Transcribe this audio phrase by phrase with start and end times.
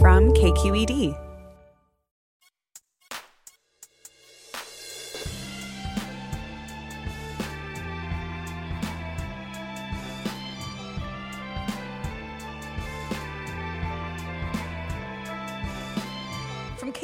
[0.00, 1.27] From KQED.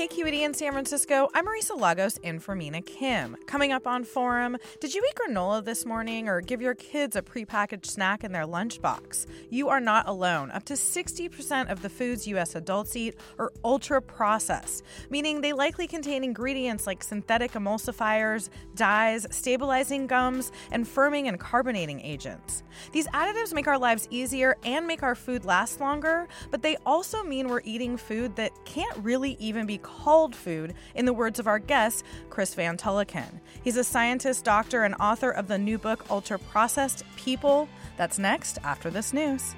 [0.05, 3.39] KQED in San Francisco, I'm Marisa Lagos in for Mina Kim.
[3.47, 7.23] Coming up on Forum, did you eat granola this morning or give your kids a
[7.23, 9.25] prepackaged snack in their lunchbox?
[9.49, 10.51] You are not alone.
[10.51, 12.55] Up to 60% of the foods U.S.
[12.55, 20.07] adults eat are ultra processed, meaning they likely contain ingredients like synthetic emulsifiers, dyes, stabilizing
[20.07, 22.63] gums, and firming and carbonating agents.
[22.93, 27.23] These additives make our lives easier and make our food last longer, but they also
[27.23, 29.94] mean we're eating food that can't really even be called
[30.35, 33.41] food, in the words of our guest, Chris Van Tulleken.
[33.63, 37.69] He's a scientist, doctor, and author of the new book, Ultra Processed People.
[37.97, 39.55] That's next after this news.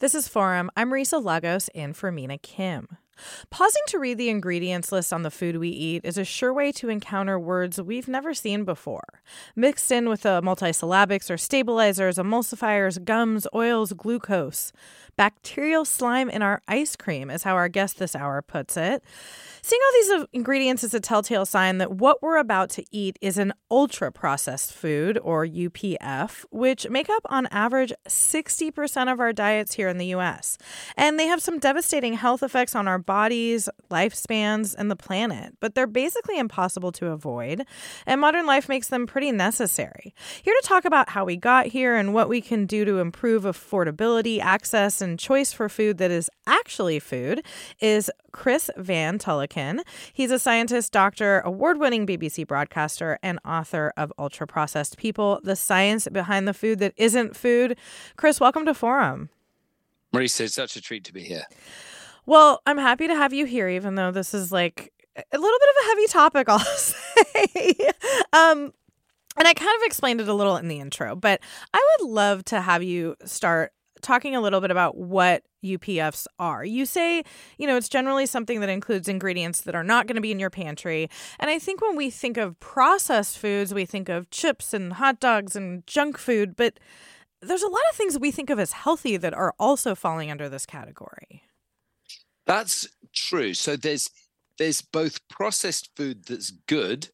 [0.00, 0.70] This is Forum.
[0.76, 2.98] I'm Marisa Lagos in for Mina Kim.
[3.50, 6.72] Pausing to read the ingredients list on the food we eat is a sure way
[6.72, 9.20] to encounter words we've never seen before.
[9.54, 14.72] Mixed in with the multisyllabics are stabilizers, emulsifiers, gums, oils, glucose.
[15.16, 19.04] Bacterial slime in our ice cream is how our guest this hour puts it.
[19.66, 23.18] Seeing all these uh, ingredients is a telltale sign that what we're about to eat
[23.22, 29.32] is an ultra processed food, or UPF, which make up on average 60% of our
[29.32, 30.58] diets here in the US.
[30.98, 35.74] And they have some devastating health effects on our bodies, lifespans, and the planet, but
[35.74, 37.64] they're basically impossible to avoid.
[38.04, 40.14] And modern life makes them pretty necessary.
[40.42, 43.44] Here to talk about how we got here and what we can do to improve
[43.44, 47.42] affordability, access, and choice for food that is actually food
[47.80, 49.16] is Chris Van
[50.12, 55.54] He's a scientist, doctor, award winning BBC broadcaster, and author of Ultra Processed People The
[55.54, 57.76] Science Behind the Food That Isn't Food.
[58.16, 59.28] Chris, welcome to Forum.
[60.12, 61.44] Marisa, it's such a treat to be here.
[62.26, 65.68] Well, I'm happy to have you here, even though this is like a little bit
[65.68, 67.74] of a heavy topic, I'll say.
[68.32, 68.72] um,
[69.36, 71.40] and I kind of explained it a little in the intro, but
[71.72, 73.72] I would love to have you start
[74.04, 76.64] talking a little bit about what UPFs are.
[76.64, 77.24] You say,
[77.58, 80.38] you know, it's generally something that includes ingredients that are not going to be in
[80.38, 81.08] your pantry.
[81.40, 85.18] And I think when we think of processed foods, we think of chips and hot
[85.18, 86.78] dogs and junk food, but
[87.40, 90.48] there's a lot of things we think of as healthy that are also falling under
[90.48, 91.42] this category.
[92.46, 93.54] That's true.
[93.54, 94.10] So there's
[94.58, 97.08] there's both processed food that's good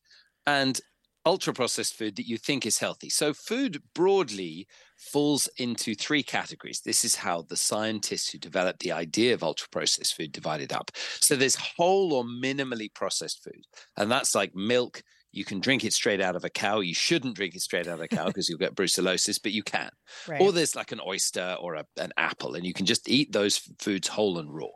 [0.47, 0.81] and
[1.27, 3.11] ultra processed food that you think is healthy.
[3.11, 4.67] So food broadly
[4.97, 6.81] falls into three categories.
[6.85, 10.91] This is how the scientists who developed the idea of ultra processed food divided up.
[11.21, 13.65] So there's whole or minimally processed food,
[13.97, 15.03] and that's like milk.
[15.33, 16.81] You can drink it straight out of a cow.
[16.81, 19.63] You shouldn't drink it straight out of a cow because you'll get brucellosis, but you
[19.63, 19.91] can.
[20.29, 20.41] Right.
[20.41, 23.59] Or there's like an oyster or a, an apple, and you can just eat those
[23.79, 24.67] foods whole and raw.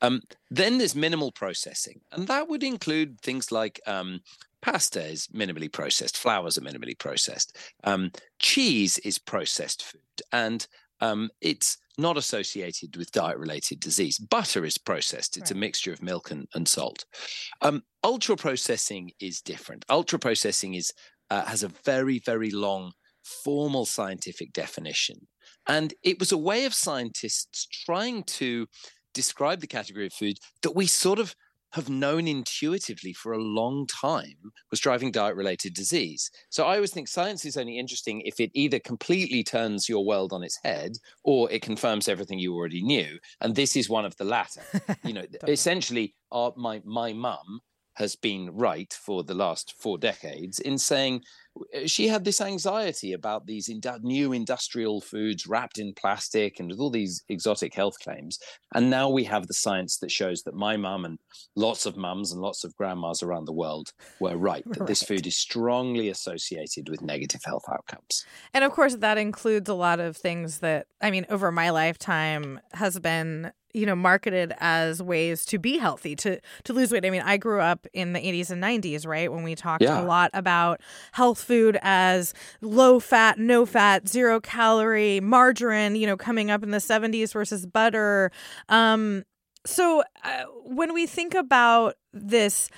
[0.00, 4.20] Um, then there's minimal processing, and that would include things like um,
[4.62, 6.16] Pasta is minimally processed.
[6.16, 7.56] Flours are minimally processed.
[7.84, 10.00] Um, cheese is processed food,
[10.32, 10.66] and
[11.00, 14.18] um, it's not associated with diet-related disease.
[14.18, 15.56] Butter is processed; it's right.
[15.56, 17.04] a mixture of milk and, and salt.
[17.62, 19.84] Um, ultra processing is different.
[19.88, 20.92] Ultra processing is
[21.30, 25.16] uh, has a very, very long formal scientific definition,
[25.68, 28.66] and it was a way of scientists trying to
[29.14, 31.34] describe the category of food that we sort of
[31.72, 36.30] have known intuitively for a long time was driving diet related disease.
[36.50, 40.32] So I always think science is only interesting if it either completely turns your world
[40.32, 40.92] on its head
[41.24, 43.18] or it confirms everything you already knew.
[43.40, 44.62] And this is one of the latter.
[45.04, 47.60] you know, essentially, our, my my mum
[47.98, 51.47] has been right for the last four decades in saying uh,
[51.86, 53.70] she had this anxiety about these
[54.02, 58.38] new industrial foods wrapped in plastic and with all these exotic health claims.
[58.74, 61.18] And now we have the science that shows that my mum and
[61.56, 64.86] lots of mums and lots of grandmas around the world were right that right.
[64.86, 68.24] this food is strongly associated with negative health outcomes.
[68.54, 72.60] And of course, that includes a lot of things that, I mean, over my lifetime
[72.72, 77.04] has been you know marketed as ways to be healthy to to lose weight.
[77.04, 79.30] I mean i grew up in the 80s and 90s right?
[79.32, 80.00] When we talked yeah.
[80.00, 80.80] a lot about
[81.12, 86.70] health food as low fat no fat zero calorie margarine you know coming up in
[86.70, 88.30] the 70s versus butter.
[88.68, 89.24] Um
[89.66, 92.68] so uh, when we think about this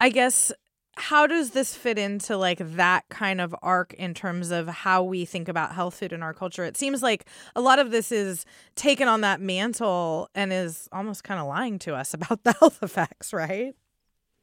[0.00, 0.52] i guess
[0.98, 5.24] how does this fit into like that kind of arc in terms of how we
[5.24, 6.64] think about health food in our culture?
[6.64, 11.24] It seems like a lot of this is taken on that mantle and is almost
[11.24, 13.74] kind of lying to us about the health effects, right?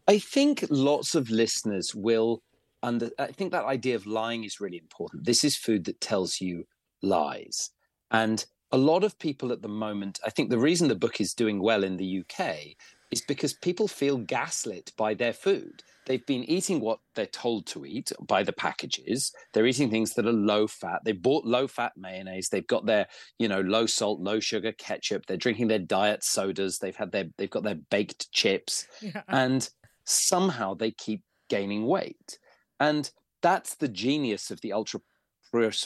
[0.08, 2.42] I think lots of listeners will
[2.84, 5.26] under I think that idea of lying is really important.
[5.26, 6.66] This is food that tells you
[7.02, 7.72] lies.
[8.12, 11.34] And a lot of people at the moment, I think the reason the book is
[11.34, 12.76] doing well in the UK
[13.12, 15.84] is because people feel gaslit by their food.
[16.06, 19.32] They've been eating what they're told to eat by the packages.
[19.54, 21.02] They're eating things that are low fat.
[21.04, 22.50] They bought low fat mayonnaise.
[22.50, 23.08] They've got their,
[23.40, 25.26] you know, low salt, low sugar ketchup.
[25.26, 26.78] They're drinking their diet sodas.
[26.78, 29.24] They've had their, they've got their baked chips, yeah.
[29.28, 29.68] and
[30.06, 32.38] somehow they keep gaining weight.
[32.80, 33.10] And
[33.42, 35.02] that's the genius of the ultra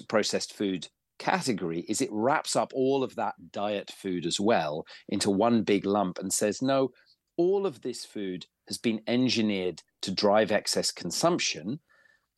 [0.07, 0.87] processed food
[1.19, 5.85] category is it wraps up all of that diet food as well into one big
[5.85, 6.89] lump and says no
[7.37, 11.79] all of this food has been engineered to drive excess consumption.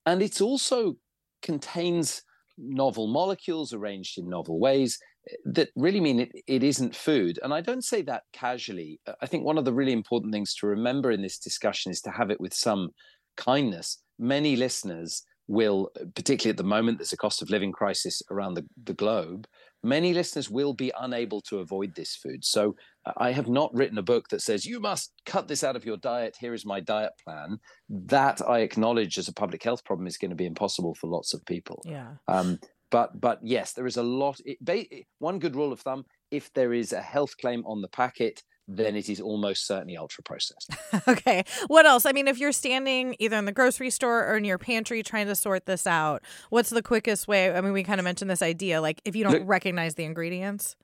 [0.05, 0.95] And it also
[1.41, 2.23] contains
[2.57, 4.99] novel molecules arranged in novel ways
[5.45, 7.39] that really mean it, it isn't food.
[7.43, 8.99] And I don't say that casually.
[9.21, 12.11] I think one of the really important things to remember in this discussion is to
[12.11, 12.89] have it with some
[13.37, 14.01] kindness.
[14.17, 18.65] Many listeners will, particularly at the moment, there's a cost of living crisis around the,
[18.83, 19.47] the globe
[19.83, 22.43] many listeners will be unable to avoid this food.
[22.43, 22.75] So
[23.05, 25.85] uh, I have not written a book that says you must cut this out of
[25.85, 26.35] your diet.
[26.39, 27.57] Here is my diet plan.
[27.89, 31.33] That I acknowledge as a public health problem is going to be impossible for lots
[31.33, 31.81] of people.
[31.85, 32.13] Yeah.
[32.27, 32.59] Um,
[32.91, 34.39] but but yes, there is a lot.
[34.45, 38.43] It, one good rule of thumb: if there is a health claim on the packet,
[38.67, 40.71] then it is almost certainly ultra processed.
[41.07, 41.43] okay.
[41.67, 42.05] What else?
[42.05, 45.27] I mean, if you're standing either in the grocery store or in your pantry trying
[45.27, 47.53] to sort this out, what's the quickest way?
[47.53, 50.03] I mean, we kind of mentioned this idea like if you don't Look, recognize the
[50.03, 50.75] ingredients.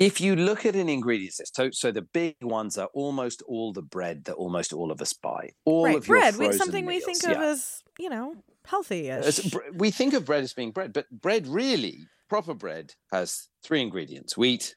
[0.00, 3.72] If you look at an ingredients list, so, so the big ones are almost all
[3.72, 5.50] the bread that almost all of us buy.
[5.64, 8.34] All right, of bread, we, something meals, we think of as, you know,
[8.64, 9.12] healthy
[9.74, 14.36] We think of bread as being bread, but bread really, proper bread, has three ingredients
[14.36, 14.74] wheat,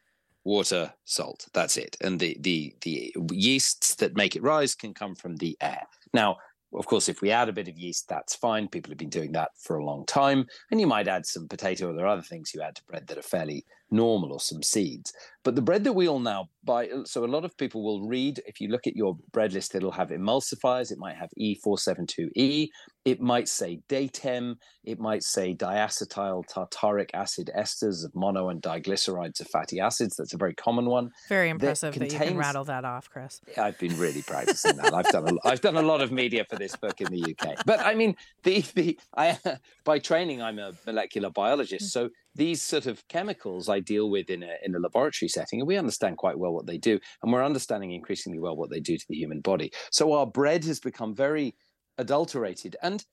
[0.48, 1.46] water, salt.
[1.54, 1.98] That's it.
[2.02, 5.84] And the the the yeasts that make it rise can come from the air.
[6.14, 6.38] Now,
[6.74, 8.68] of course, if we add a bit of yeast, that's fine.
[8.68, 10.48] People have been doing that for a long time.
[10.72, 13.34] And you might add some potato or other things you add to bread that are
[13.36, 15.14] fairly normal or some seeds.
[15.44, 18.42] But the bread that we all now buy, so a lot of people will read,
[18.46, 20.92] if you look at your bread list, it'll have emulsifiers.
[20.92, 22.68] It might have E472E.
[23.06, 24.56] It might say Datem.
[24.84, 30.18] It might say diacetyl tartaric acid esters of mono and diglycerides of fatty acids.
[30.18, 31.12] That's a very common one.
[31.30, 33.40] Very impressive that, contains, that you can rattle that off, Chris.
[33.58, 34.94] I've been really practicing that.
[34.94, 37.66] I've done a, I've done a lot of media for this book in the UK.
[37.66, 39.38] But I mean, the, the I,
[39.86, 41.86] by training, I'm a molecular biologist.
[41.86, 41.92] Mm.
[41.92, 45.68] So these sort of chemicals I deal with in a, in a laboratory setting, and
[45.68, 48.98] we understand quite well what they do, and we're understanding increasingly well what they do
[48.98, 49.72] to the human body.
[49.92, 51.56] So our bread has become very
[51.98, 53.04] adulterated and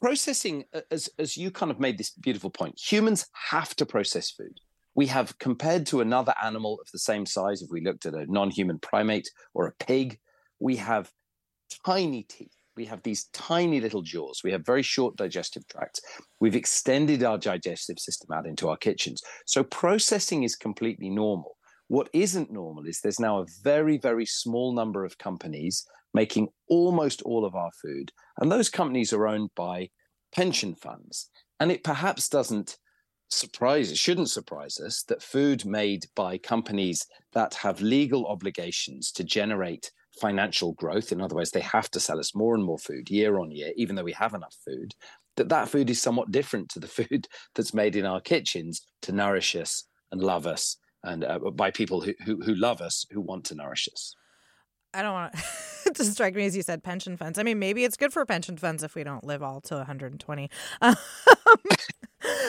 [0.00, 4.60] processing as as you kind of made this beautiful point humans have to process food
[4.94, 8.26] we have compared to another animal of the same size if we looked at a
[8.26, 10.18] non-human primate or a pig
[10.58, 11.10] we have
[11.84, 14.42] tiny teeth we have these tiny little jaws.
[14.44, 16.00] We have very short digestive tracts.
[16.40, 19.22] We've extended our digestive system out into our kitchens.
[19.46, 21.56] So processing is completely normal.
[21.88, 27.22] What isn't normal is there's now a very, very small number of companies making almost
[27.22, 28.10] all of our food.
[28.38, 29.90] And those companies are owned by
[30.34, 31.30] pension funds.
[31.60, 32.76] And it perhaps doesn't
[33.28, 39.24] surprise, it shouldn't surprise us that food made by companies that have legal obligations to
[39.24, 43.10] generate financial growth in other words they have to sell us more and more food
[43.10, 44.94] year on year even though we have enough food
[45.36, 49.12] that that food is somewhat different to the food that's made in our kitchens to
[49.12, 53.20] nourish us and love us and uh, by people who, who, who love us who
[53.20, 54.14] want to nourish us
[54.96, 55.34] I don't want
[55.94, 57.38] to strike me as you said pension funds.
[57.38, 60.50] I mean, maybe it's good for pension funds if we don't live all to 120.
[60.82, 60.96] Um,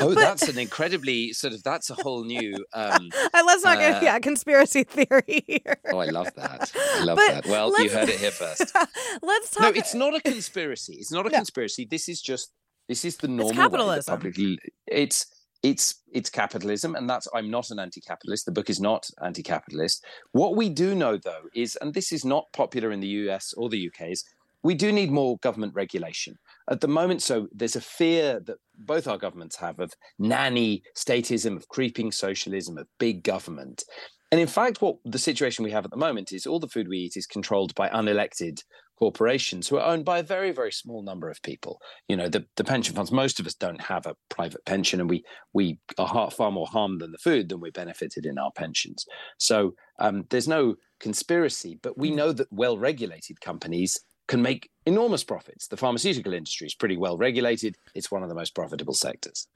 [0.01, 2.55] Oh, but, that's an incredibly sort of that's a whole new.
[2.73, 5.77] Um, let's not get uh, yeah conspiracy theory here.
[5.91, 6.71] Oh, I love that.
[6.75, 7.45] I love but that.
[7.45, 8.75] Well, you heard it here first.
[9.21, 9.61] let's talk.
[9.61, 10.95] No, it's not a conspiracy.
[10.99, 11.35] It's not a no.
[11.35, 11.85] conspiracy.
[11.89, 12.51] This is just
[12.87, 14.11] this is the normal it's capitalism.
[14.11, 15.25] Publicly, it's
[15.63, 18.45] it's it's capitalism, and that's I'm not an anti-capitalist.
[18.45, 20.05] The book is not anti-capitalist.
[20.31, 23.69] What we do know, though, is and this is not popular in the US or
[23.69, 24.23] the UK is
[24.63, 26.37] we do need more government regulation
[26.69, 27.21] at the moment.
[27.21, 32.77] So there's a fear that both our governments have of nanny statism, of creeping socialism,
[32.77, 33.83] of big government.
[34.31, 36.89] And in fact, what the situation we have at the moment is all the food
[36.89, 38.61] we eat is controlled by unelected
[38.97, 41.79] corporations who are owned by a very, very small number of people.
[42.07, 45.09] You know, the, the pension funds, most of us don't have a private pension and
[45.09, 45.23] we
[45.53, 49.05] we are far more harmed than the food than we benefited in our pensions.
[49.37, 55.23] So um, there's no conspiracy, but we know that well regulated companies can make enormous
[55.23, 55.67] profits.
[55.67, 59.47] The pharmaceutical industry is pretty well regulated, it's one of the most profitable sectors.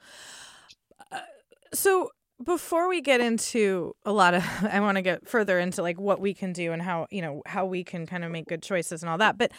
[1.12, 1.20] Uh,
[1.74, 2.10] so,
[2.42, 6.20] before we get into a lot of i want to get further into like what
[6.20, 9.02] we can do and how you know how we can kind of make good choices
[9.02, 9.52] and all that but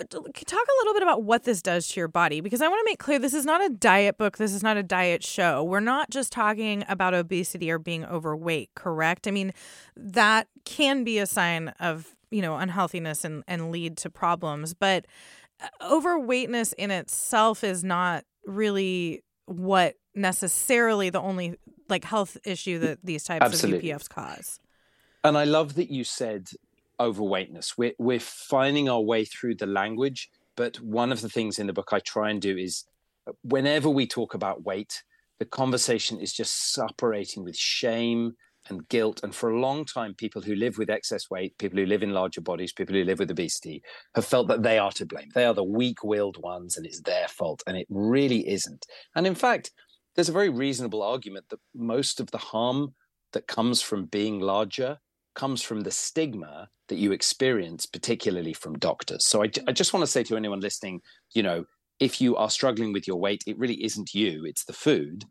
[0.00, 2.78] uh, talk a little bit about what this does to your body because i want
[2.80, 5.62] to make clear this is not a diet book this is not a diet show.
[5.64, 9.26] We're not just talking about obesity or being overweight correct?
[9.26, 9.52] I mean
[9.96, 15.06] that can be a sign of you know unhealthiness and and lead to problems but
[15.62, 21.56] uh, overweightness in itself is not really what necessarily the only
[21.88, 23.90] like health issue that these types Absolutely.
[23.90, 24.60] of UPFs cause.
[25.22, 26.48] And I love that you said
[27.00, 27.76] overweightness.
[27.76, 31.72] We're we're finding our way through the language, but one of the things in the
[31.72, 32.84] book I try and do is
[33.42, 35.02] whenever we talk about weight,
[35.38, 38.34] the conversation is just separating with shame
[38.68, 39.20] and guilt.
[39.22, 42.12] And for a long time, people who live with excess weight, people who live in
[42.12, 43.82] larger bodies, people who live with obesity,
[44.14, 45.28] have felt that they are to blame.
[45.34, 47.62] They are the weak willed ones and it's their fault.
[47.66, 48.86] And it really isn't.
[49.14, 49.70] And in fact,
[50.14, 52.94] there's a very reasonable argument that most of the harm
[53.32, 54.98] that comes from being larger
[55.34, 59.24] comes from the stigma that you experience, particularly from doctors.
[59.26, 59.74] So I, I mm.
[59.74, 61.00] just want to say to anyone listening,
[61.34, 61.64] you know,
[62.00, 65.24] if you are struggling with your weight, it really isn't you, it's the food.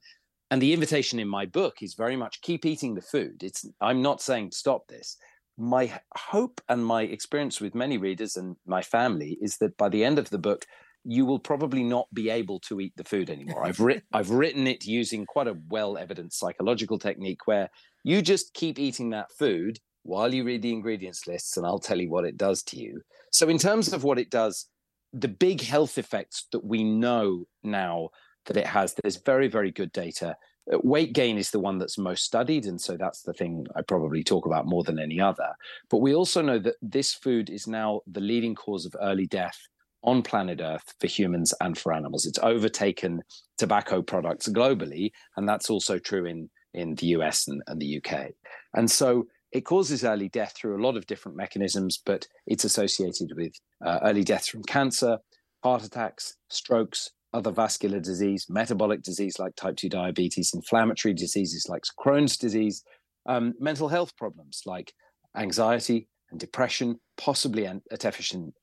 [0.51, 3.43] And the invitation in my book is very much keep eating the food.
[3.43, 5.17] It's I'm not saying stop this.
[5.57, 10.03] My hope and my experience with many readers and my family is that by the
[10.03, 10.65] end of the book,
[11.05, 13.65] you will probably not be able to eat the food anymore.
[13.65, 17.69] I've written I've written it using quite a well evidenced psychological technique where
[18.03, 21.99] you just keep eating that food while you read the ingredients lists and I'll tell
[21.99, 23.01] you what it does to you.
[23.31, 24.67] So in terms of what it does,
[25.13, 28.09] the big health effects that we know now
[28.45, 30.35] that it has, there's very very good data.
[30.71, 33.81] Uh, weight gain is the one that's most studied and so that's the thing I
[33.81, 35.49] probably talk about more than any other.
[35.89, 39.59] But we also know that this food is now the leading cause of early death
[40.03, 42.25] on planet Earth for humans and for animals.
[42.25, 43.21] It's overtaken
[43.57, 48.31] tobacco products globally, and that's also true in, in the US and, and the UK.
[48.73, 53.31] And so it causes early death through a lot of different mechanisms, but it's associated
[53.35, 53.53] with
[53.85, 55.19] uh, early deaths from cancer,
[55.63, 61.83] heart attacks, strokes, other vascular disease, metabolic disease like type 2 diabetes, inflammatory diseases like
[61.99, 62.83] Crohn's disease,
[63.27, 64.93] um, mental health problems like
[65.35, 68.53] anxiety, and depression, possibly an attention,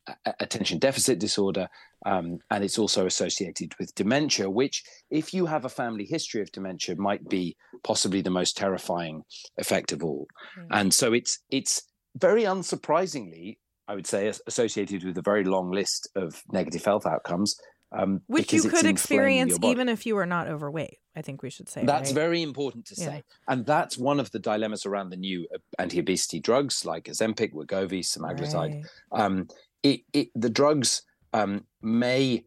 [0.40, 1.68] attention deficit disorder,
[2.06, 6.50] um, and it's also associated with dementia, which, if you have a family history of
[6.52, 9.22] dementia, might be possibly the most terrifying
[9.58, 10.26] effect of all.
[10.58, 10.66] Mm.
[10.70, 11.82] And so it's it's
[12.16, 17.56] very unsurprisingly, I would say, associated with a very long list of negative health outcomes,
[17.92, 20.98] um, Which you could experience even if you are not overweight.
[21.16, 22.14] I think we should say that's right?
[22.14, 23.52] very important to say, yeah.
[23.52, 28.00] and that's one of the dilemmas around the new uh, anti-obesity drugs like Ozempic, Wegovy,
[28.00, 28.84] semaglutide.
[28.84, 28.84] Right.
[29.12, 29.48] Um,
[29.82, 32.44] it, it, the drugs um, may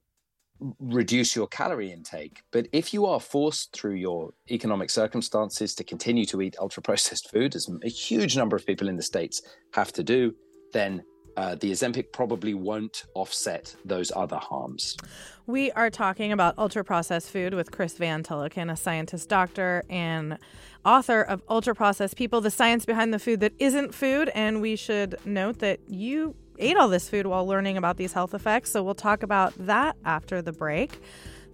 [0.79, 6.25] reduce your calorie intake, but if you are forced through your economic circumstances to continue
[6.27, 9.41] to eat ultra-processed food, as a huge number of people in the states
[9.73, 10.33] have to do,
[10.71, 11.03] then
[11.37, 14.97] uh, the Ozempic probably won't offset those other harms.
[15.45, 20.37] We are talking about ultra processed food with Chris Van Tulleken, a scientist doctor and
[20.85, 24.29] author of Ultra Processed People The Science Behind the Food That Isn't Food.
[24.33, 28.33] And we should note that you ate all this food while learning about these health
[28.33, 28.71] effects.
[28.71, 31.01] So we'll talk about that after the break.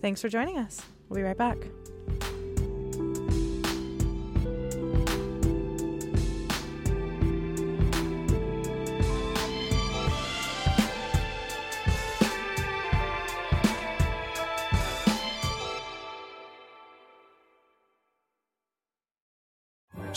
[0.02, 0.82] Thanks for joining us.
[1.08, 1.58] We'll be right back.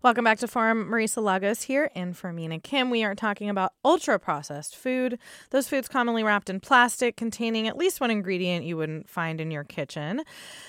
[0.00, 0.88] Welcome back to Forum.
[0.88, 5.18] Marisa Lagos here, and for Mina Kim, we are talking about ultra processed food.
[5.50, 9.50] Those foods commonly wrapped in plastic, containing at least one ingredient you wouldn't find in
[9.50, 10.22] your kitchen.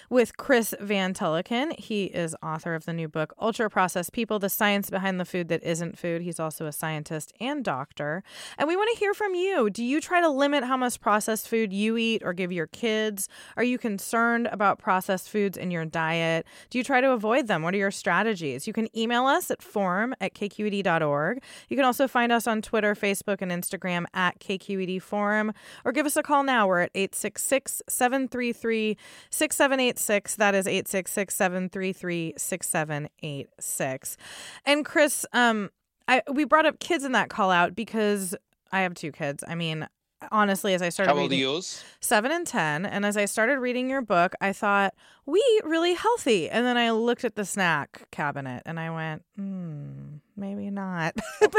[0.10, 4.50] With Chris Van Tulleken, he is author of the new book Ultra Processed People: The
[4.50, 6.24] Science Behind the Food That Isn't Food.
[6.24, 8.24] He's also a scientist and doctor,
[8.58, 9.70] and we want to hear from you.
[9.70, 13.30] Do you try to limit how much processed food you eat or give your kids?
[13.58, 16.48] Are you concerned about processed foods in your diet?
[16.72, 17.62] Do you try to avoid them?
[17.62, 18.66] What are your strategies?
[18.66, 21.42] You can email us at forum at kqed.org.
[21.70, 25.54] You can also find us on Twitter, Facebook, and Instagram at KQED Forum,
[25.86, 26.68] or give us a call now.
[26.68, 28.98] We're at 866 733
[29.30, 30.36] 6786.
[30.36, 34.18] That is 866 733 6786.
[34.66, 35.70] And Chris, um,
[36.08, 38.36] I, we brought up kids in that call out because
[38.72, 39.44] I have two kids.
[39.48, 39.88] I mean,
[40.32, 41.84] honestly, as I started How old reading, yours?
[42.02, 42.86] seven and 10.
[42.86, 44.94] And as I started reading your book, I thought,
[45.26, 46.50] we eat really healthy.
[46.50, 51.14] And then I looked at the snack cabinet and I went, hmm, maybe not.
[51.40, 51.52] because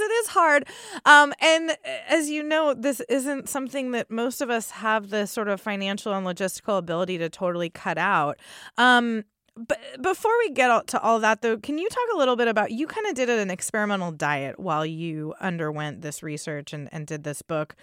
[0.00, 0.66] it is hard.
[1.04, 1.76] Um, and
[2.08, 6.12] as you know, this isn't something that most of us have the sort of financial
[6.12, 8.38] and logistical ability to totally cut out.
[8.76, 9.24] Um,
[9.66, 12.70] but before we get to all that, though, can you talk a little bit about
[12.70, 17.24] you kind of did an experimental diet while you underwent this research and, and did
[17.24, 17.74] this book.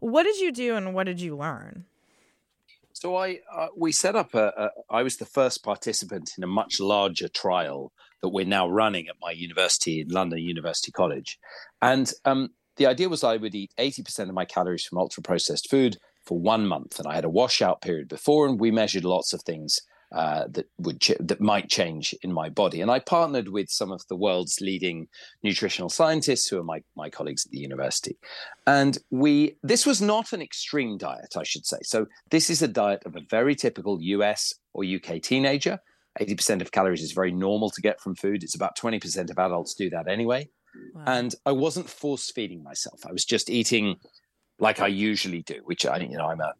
[0.00, 1.86] What did you do and what did you learn?
[2.92, 4.70] So I uh, we set up a, a.
[4.90, 9.16] I was the first participant in a much larger trial that we're now running at
[9.20, 11.38] my university in London University College,
[11.80, 15.22] and um, the idea was I would eat eighty percent of my calories from ultra
[15.22, 19.04] processed food for one month, and I had a washout period before, and we measured
[19.04, 19.80] lots of things
[20.12, 22.80] uh, that would ch- that might change in my body.
[22.80, 25.08] And I partnered with some of the world's leading
[25.42, 28.18] nutritional scientists, who are my my colleagues at the university.
[28.66, 31.78] And we this was not an extreme diet, I should say.
[31.82, 35.78] So this is a diet of a very typical US or UK teenager.
[36.20, 38.42] 80% of calories is very normal to get from food.
[38.42, 40.50] It's about 20% of adults do that anyway.
[40.94, 41.04] Wow.
[41.06, 43.06] And I wasn't force feeding myself.
[43.06, 43.96] I was just eating
[44.58, 46.52] like I usually do, which I, you know, I'm a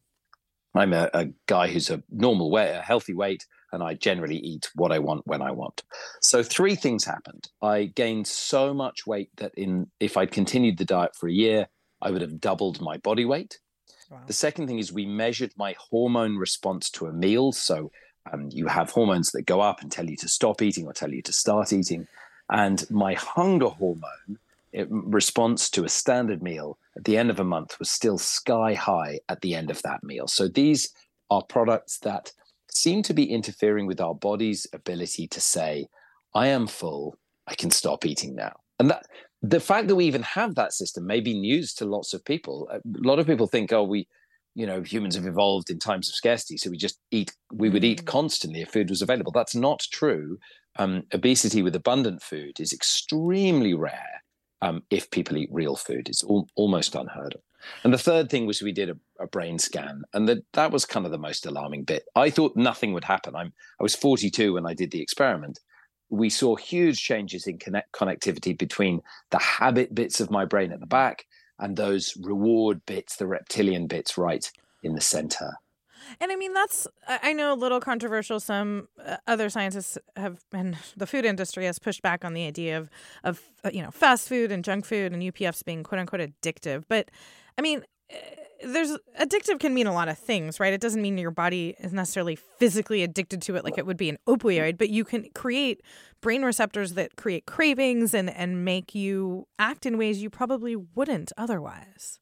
[0.74, 4.70] I'm a, a, guy who's a normal weight, a healthy weight, and I generally eat
[4.74, 5.82] what I want when I want.
[6.20, 7.48] So three things happened.
[7.60, 11.68] I gained so much weight that in if I'd continued the diet for a year,
[12.00, 13.58] I would have doubled my body weight.
[14.10, 14.20] Wow.
[14.26, 17.52] The second thing is we measured my hormone response to a meal.
[17.52, 17.90] So
[18.30, 21.12] um, you have hormones that go up and tell you to stop eating or tell
[21.12, 22.06] you to start eating.
[22.50, 24.38] And my hunger hormone
[24.88, 29.20] response to a standard meal at the end of a month was still sky high
[29.28, 30.26] at the end of that meal.
[30.26, 30.92] So these
[31.30, 32.32] are products that
[32.70, 35.86] seem to be interfering with our body's ability to say,
[36.34, 38.52] I am full, I can stop eating now.
[38.78, 39.06] And that
[39.42, 42.68] the fact that we even have that system may be news to lots of people.
[42.72, 44.06] A lot of people think, oh, we,
[44.54, 47.84] you know, humans have evolved in times of scarcity, so we just eat, we would
[47.84, 49.32] eat constantly if food was available.
[49.32, 50.38] That's not true.
[50.76, 54.21] Um, obesity with abundant food is extremely rare
[54.62, 56.08] um, if people eat real food.
[56.08, 57.40] It's al- almost unheard of.
[57.84, 60.86] And the third thing was we did a, a brain scan, and that that was
[60.86, 62.04] kind of the most alarming bit.
[62.16, 63.36] I thought nothing would happen.
[63.36, 65.60] I'm I was 42 when I did the experiment.
[66.08, 70.80] We saw huge changes in connect, connectivity between the habit bits of my brain at
[70.80, 71.26] the back
[71.58, 74.50] and those reward bits, the reptilian bits, right
[74.82, 75.54] in the center.
[76.20, 78.40] And I mean, that's, I know a little controversial.
[78.40, 82.78] Some uh, other scientists have, and the food industry has pushed back on the idea
[82.78, 82.90] of,
[83.24, 86.84] of uh, you know, fast food and junk food and UPFs being quote unquote addictive.
[86.88, 87.10] But
[87.58, 88.16] I mean, uh,
[88.64, 90.72] there's addictive can mean a lot of things, right?
[90.72, 94.08] It doesn't mean your body is necessarily physically addicted to it like it would be
[94.08, 95.82] an opioid, but you can create
[96.20, 101.32] brain receptors that create cravings and, and make you act in ways you probably wouldn't
[101.36, 102.20] otherwise.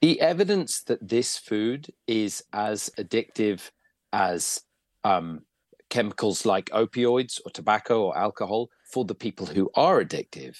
[0.00, 3.70] The evidence that this food is as addictive
[4.12, 4.62] as
[5.04, 5.42] um,
[5.90, 10.56] chemicals like opioids or tobacco or alcohol for the people who are addictive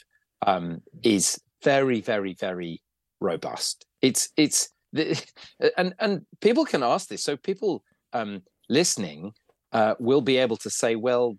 [0.46, 2.83] um, is very, very, very
[3.20, 3.87] robust.
[4.03, 5.22] It's it's the,
[5.76, 9.33] and and people can ask this, so people um, listening
[9.72, 11.37] uh, will be able to say, well,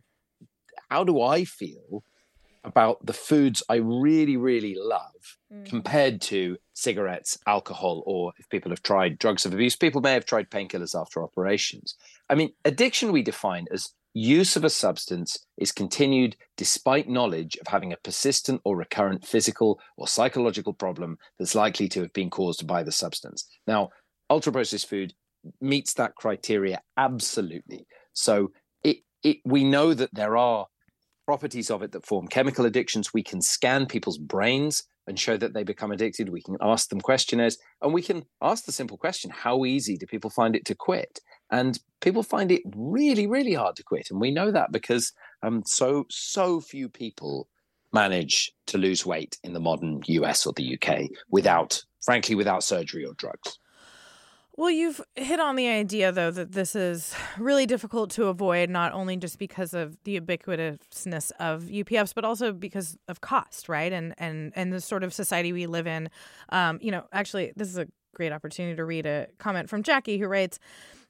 [0.89, 2.03] how do I feel
[2.63, 5.65] about the foods I really, really love mm.
[5.65, 10.25] compared to cigarettes, alcohol, or if people have tried drugs of abuse, people may have
[10.25, 11.95] tried painkillers after operations.
[12.29, 17.67] I mean, addiction we define as use of a substance is continued despite knowledge of
[17.67, 22.67] having a persistent or recurrent physical or psychological problem that's likely to have been caused
[22.67, 23.47] by the substance.
[23.67, 23.89] Now,
[24.29, 25.13] ultra processed food
[25.59, 27.87] meets that criteria absolutely.
[28.13, 28.51] So
[28.83, 30.67] it, it we know that there are
[31.31, 33.13] properties of it that form chemical addictions.
[33.13, 36.27] We can scan people's brains and show that they become addicted.
[36.27, 40.05] We can ask them questionnaires and we can ask the simple question how easy do
[40.05, 41.21] people find it to quit?
[41.49, 44.07] And people find it really, really hard to quit.
[44.11, 47.47] And we know that because um, so, so few people
[47.93, 53.05] manage to lose weight in the modern US or the UK without, frankly, without surgery
[53.05, 53.57] or drugs.
[54.61, 58.93] Well, you've hit on the idea, though, that this is really difficult to avoid, not
[58.93, 63.91] only just because of the ubiquitousness of UPFs, but also because of cost, right?
[63.91, 66.11] And and and the sort of society we live in.
[66.49, 70.19] Um, you know, actually, this is a great opportunity to read a comment from Jackie
[70.19, 70.59] who writes.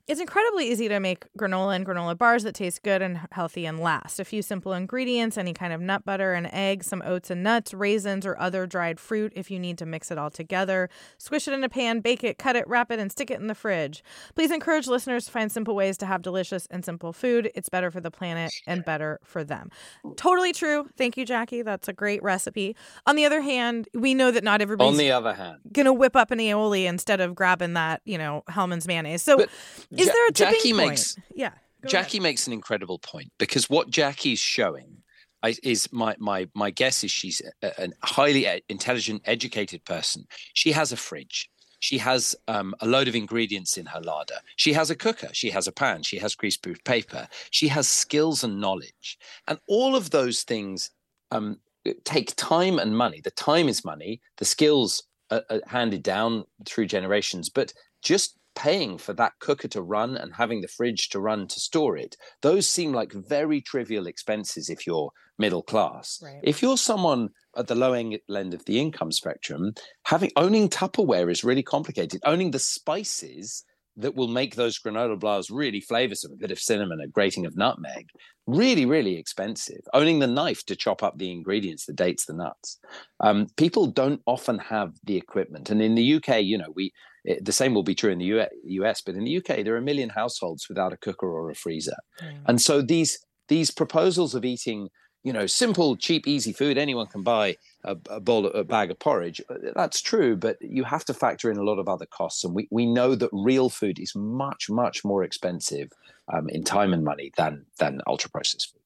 [0.07, 3.79] It's incredibly easy to make granola and granola bars that taste good and healthy and
[3.79, 4.19] last.
[4.19, 7.73] A few simple ingredients, any kind of nut butter and egg, some oats and nuts,
[7.73, 10.89] raisins, or other dried fruit if you need to mix it all together.
[11.17, 13.47] Squish it in a pan, bake it, cut it, wrap it, and stick it in
[13.47, 14.03] the fridge.
[14.35, 17.51] Please encourage listeners to find simple ways to have delicious and simple food.
[17.55, 19.69] It's better for the planet and better for them.
[20.17, 20.89] Totally true.
[20.97, 21.61] Thank you, Jackie.
[21.61, 22.75] That's a great recipe.
[23.05, 26.15] On the other hand, we know that not everybody's on the other hand gonna whip
[26.15, 29.21] up an aioli instead of grabbing that, you know, Hellmann's mayonnaise.
[29.21, 29.49] So but-
[29.91, 30.89] is ja- there a tipping Jackie point?
[30.89, 31.51] makes yeah.
[31.87, 32.23] Jackie ahead.
[32.23, 34.97] makes an incredible point because what Jackie's showing
[35.43, 40.27] I, is my my my guess is she's a, a highly intelligent, educated person.
[40.53, 41.49] She has a fridge.
[41.79, 44.35] She has um, a load of ingredients in her larder.
[44.55, 45.29] She has a cooker.
[45.33, 46.03] She has a pan.
[46.03, 47.27] She has greaseproof paper.
[47.49, 50.91] She has skills and knowledge, and all of those things
[51.31, 51.57] um,
[52.03, 53.21] take time and money.
[53.21, 54.21] The time is money.
[54.37, 57.73] The skills are, are handed down through generations, but
[58.03, 61.97] just paying for that cooker to run and having the fridge to run to store
[61.97, 65.11] it those seem like very trivial expenses if you're
[65.41, 66.19] middle class.
[66.23, 66.39] Right.
[66.43, 69.73] if you're someone at the low end of the income spectrum
[70.05, 72.21] having owning tupperware is really complicated.
[72.23, 73.65] Owning the spices
[73.97, 77.57] that will make those granola bars really flavorsome a bit of cinnamon a grating of
[77.57, 78.07] nutmeg
[78.47, 79.81] really really expensive.
[79.93, 82.77] Owning the knife to chop up the ingredients the dates the nuts.
[83.19, 85.69] Um, people don't often have the equipment.
[85.69, 88.47] And in the uk you know we it, the same will be true in the
[88.63, 91.55] US, but in the UK, there are a million households without a cooker or a
[91.55, 91.97] freezer.
[92.21, 92.37] Mm.
[92.47, 94.89] And so these these proposals of eating,
[95.23, 98.99] you know, simple, cheap, easy food, anyone can buy a, a bowl, a bag of
[98.99, 99.41] porridge.
[99.49, 102.43] Uh, that's true, but you have to factor in a lot of other costs.
[102.43, 105.91] And we, we know that real food is much, much more expensive
[106.31, 108.80] um, in time and money than than ultra processed food.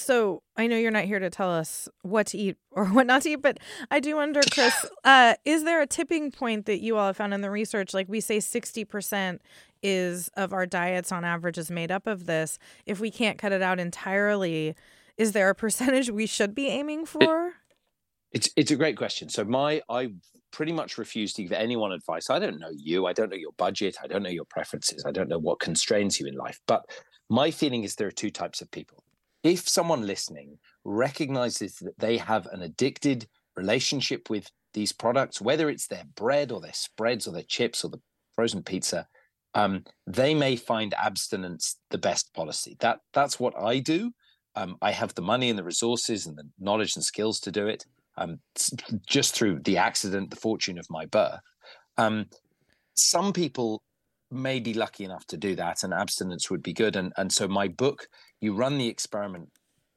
[0.00, 3.22] So I know you're not here to tell us what to eat or what not
[3.22, 3.58] to eat, but
[3.90, 7.34] I do wonder, Chris, uh, is there a tipping point that you all have found
[7.34, 7.94] in the research?
[7.94, 9.42] Like we say, sixty percent
[9.82, 12.58] is of our diets on average is made up of this.
[12.86, 14.74] If we can't cut it out entirely,
[15.16, 17.48] is there a percentage we should be aiming for?
[17.48, 17.52] It,
[18.32, 19.28] it's it's a great question.
[19.28, 20.12] So my I
[20.52, 22.30] pretty much refuse to give anyone advice.
[22.30, 23.06] I don't know you.
[23.06, 23.96] I don't know your budget.
[24.02, 25.04] I don't know your preferences.
[25.06, 26.60] I don't know what constrains you in life.
[26.66, 26.86] But
[27.28, 29.04] my feeling is there are two types of people
[29.46, 35.86] if someone listening recognizes that they have an addicted relationship with these products, whether it's
[35.86, 38.00] their bread or their spreads or their chips or the
[38.34, 39.06] frozen pizza,
[39.54, 42.76] um, they may find abstinence the best policy.
[42.80, 44.12] That that's what I do.
[44.54, 47.66] Um, I have the money and the resources and the knowledge and skills to do
[47.66, 47.86] it.
[48.18, 48.40] Um,
[49.06, 51.40] just through the accident, the fortune of my birth.
[51.98, 52.26] Um,
[52.94, 53.82] some people
[54.30, 56.96] may be lucky enough to do that, and abstinence would be good.
[56.96, 58.08] And and so my book
[58.40, 59.48] you run the experiment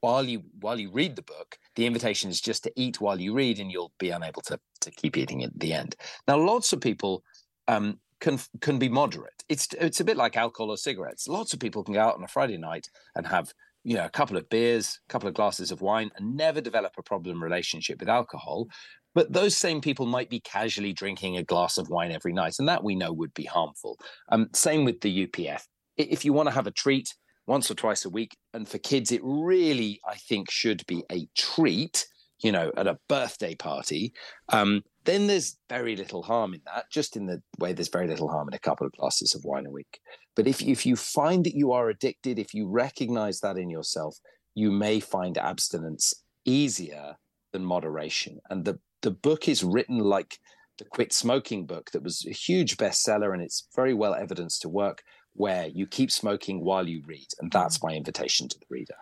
[0.02, 3.34] while you while you read the book the invitation is just to eat while you
[3.34, 5.96] read and you'll be unable to to keep eating at the end.
[6.28, 7.24] Now lots of people
[7.68, 9.44] um, can can be moderate.
[9.48, 11.28] It's it's a bit like alcohol or cigarettes.
[11.28, 14.10] Lots of people can go out on a friday night and have you know a
[14.10, 18.00] couple of beers a couple of glasses of wine and never develop a problem relationship
[18.00, 18.68] with alcohol.
[19.16, 22.68] But those same people might be casually drinking a glass of wine every night and
[22.68, 23.98] that we know would be harmful.
[24.30, 25.62] Um, same with the upf
[25.98, 27.14] if you want to have a treat
[27.50, 28.38] once or twice a week.
[28.54, 32.06] And for kids, it really, I think, should be a treat,
[32.42, 34.14] you know, at a birthday party.
[34.50, 38.30] Um, then there's very little harm in that, just in the way there's very little
[38.30, 40.00] harm in a couple of glasses of wine a week.
[40.36, 44.18] But if, if you find that you are addicted, if you recognize that in yourself,
[44.54, 46.14] you may find abstinence
[46.46, 47.16] easier
[47.52, 48.40] than moderation.
[48.52, 50.38] And the, the book is written like
[50.78, 54.70] the Quit Smoking book that was a huge bestseller and it's very well evidenced to
[54.70, 55.02] work
[55.34, 57.28] where you keep smoking while you read.
[57.40, 57.90] And that's mm.
[57.90, 58.96] my invitation to the reader.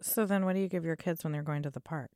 [0.00, 2.10] So then what do you give your kids when they're going to the park?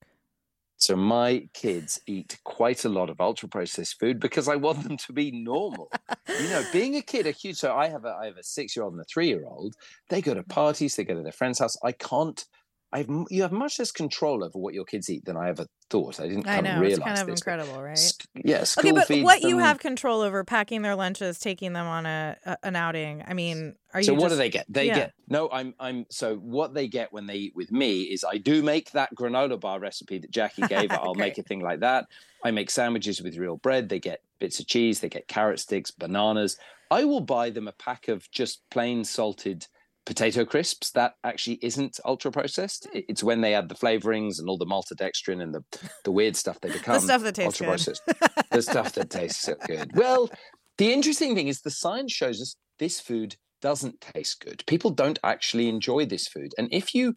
[0.78, 4.98] So my kids eat quite a lot of ultra processed food because I want them
[4.98, 5.90] to be normal.
[6.28, 7.56] you know, being a kid, a huge.
[7.56, 9.74] So I have a I have a six year old and a three year old.
[10.10, 11.76] They go to parties, they go to their friend's house.
[11.82, 12.44] I can't
[12.92, 16.20] I've, you have much less control over what your kids eat than I ever thought.
[16.20, 16.46] I didn't.
[16.46, 17.98] I know it's kind of this, incredible, right?
[17.98, 18.64] Sc- yeah.
[18.78, 19.50] okay, but what them.
[19.50, 23.24] you have control over packing their lunches, taking them on a, a an outing.
[23.26, 24.06] I mean, are you?
[24.06, 24.66] So what do they get?
[24.68, 24.94] They yeah.
[24.94, 25.50] get no.
[25.50, 26.06] I'm I'm.
[26.10, 29.58] So what they get when they eat with me is I do make that granola
[29.60, 30.92] bar recipe that Jackie gave.
[30.92, 32.06] I'll make a thing like that.
[32.44, 33.88] I make sandwiches with real bread.
[33.88, 35.00] They get bits of cheese.
[35.00, 36.56] They get carrot sticks, bananas.
[36.90, 39.66] I will buy them a pack of just plain salted
[40.06, 42.86] potato crisps that actually isn't ultra processed.
[42.90, 43.00] Hmm.
[43.08, 45.62] It's when they add the flavorings and all the maltodextrin and the,
[46.04, 48.02] the weird stuff they become the stuff that tastes ultra processed.
[48.50, 49.90] the stuff that tastes so good.
[49.94, 50.30] Well,
[50.78, 54.62] the interesting thing is the science shows us this food doesn't taste good.
[54.66, 56.52] People don't actually enjoy this food.
[56.56, 57.14] And if you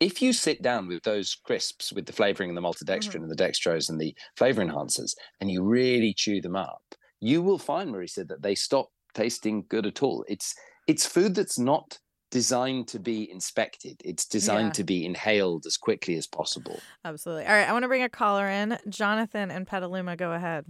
[0.00, 3.22] if you sit down with those crisps with the flavoring and the maltodextrin mm-hmm.
[3.22, 6.82] and the dextrose and the flavor enhancers and you really chew them up,
[7.20, 10.24] you will find, Marisa, that they stop tasting good at all.
[10.28, 10.54] It's
[10.88, 11.98] it's food that's not
[12.32, 14.00] designed to be inspected.
[14.04, 14.72] It's designed yeah.
[14.72, 16.80] to be inhaled as quickly as possible.
[17.04, 17.46] Absolutely.
[17.46, 18.76] All right, I want to bring a caller in.
[18.88, 20.64] Jonathan and Petaluma, go ahead.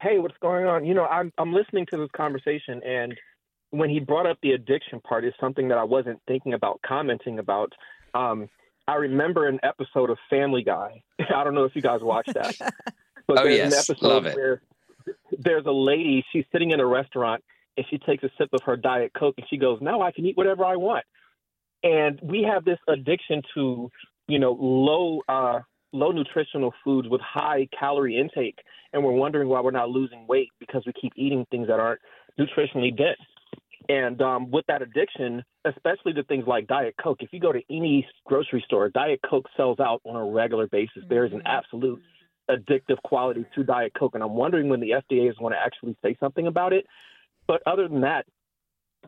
[0.00, 0.84] Hey, what's going on?
[0.84, 3.14] You know, I'm I'm listening to this conversation and
[3.70, 7.38] when he brought up the addiction part is something that I wasn't thinking about commenting
[7.38, 7.72] about.
[8.14, 8.48] Um,
[8.86, 11.02] I remember an episode of Family Guy.
[11.34, 12.56] I don't know if you guys watched that.
[13.26, 13.72] But oh, there's yes.
[13.72, 14.36] an episode Love it.
[14.36, 14.60] where
[15.38, 17.42] there's a lady, she's sitting in a restaurant
[17.76, 20.26] and she takes a sip of her diet coke and she goes, "Now I can
[20.26, 21.04] eat whatever I want."
[21.82, 23.90] And we have this addiction to,
[24.26, 25.60] you know, low uh,
[25.92, 28.58] low nutritional foods with high calorie intake,
[28.92, 32.00] and we're wondering why we're not losing weight because we keep eating things that aren't
[32.38, 33.18] nutritionally dense.
[33.88, 37.60] And um, with that addiction, especially to things like Diet Coke, if you go to
[37.70, 41.00] any grocery store, Diet Coke sells out on a regular basis.
[41.00, 41.08] Mm-hmm.
[41.08, 41.46] There is an mm-hmm.
[41.46, 42.00] absolute
[42.50, 45.96] addictive quality to Diet Coke, and I'm wondering when the FDA is going to actually
[46.02, 46.86] say something about it
[47.46, 48.26] but other than that,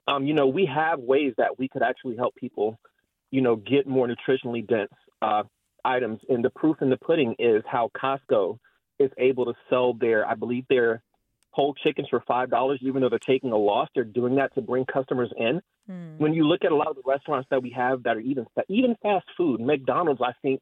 [0.09, 2.79] um, you know, we have ways that we could actually help people,
[3.31, 5.43] you know, get more nutritionally dense uh,
[5.85, 6.21] items.
[6.29, 8.59] And the proof in the pudding is how Costco
[8.99, 11.03] is able to sell their, I believe, their
[11.51, 13.89] whole chickens for five dollars, even though they're taking a loss.
[13.95, 15.63] They're doing that to bring customers in.
[15.91, 16.19] Mm.
[16.19, 18.47] When you look at a lot of the restaurants that we have that are even
[18.69, 20.61] even fast food, McDonald's, I think,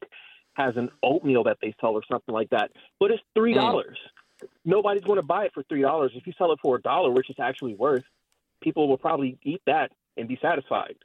[0.53, 3.97] has an oatmeal that they sell or something like that, but it's three dollars.
[3.97, 4.21] Mm
[4.63, 6.11] nobody's going to buy it for three dollars.
[6.15, 8.03] If you sell it for a dollar, which it's actually worth,
[8.61, 10.95] people will probably eat that and be satisfied.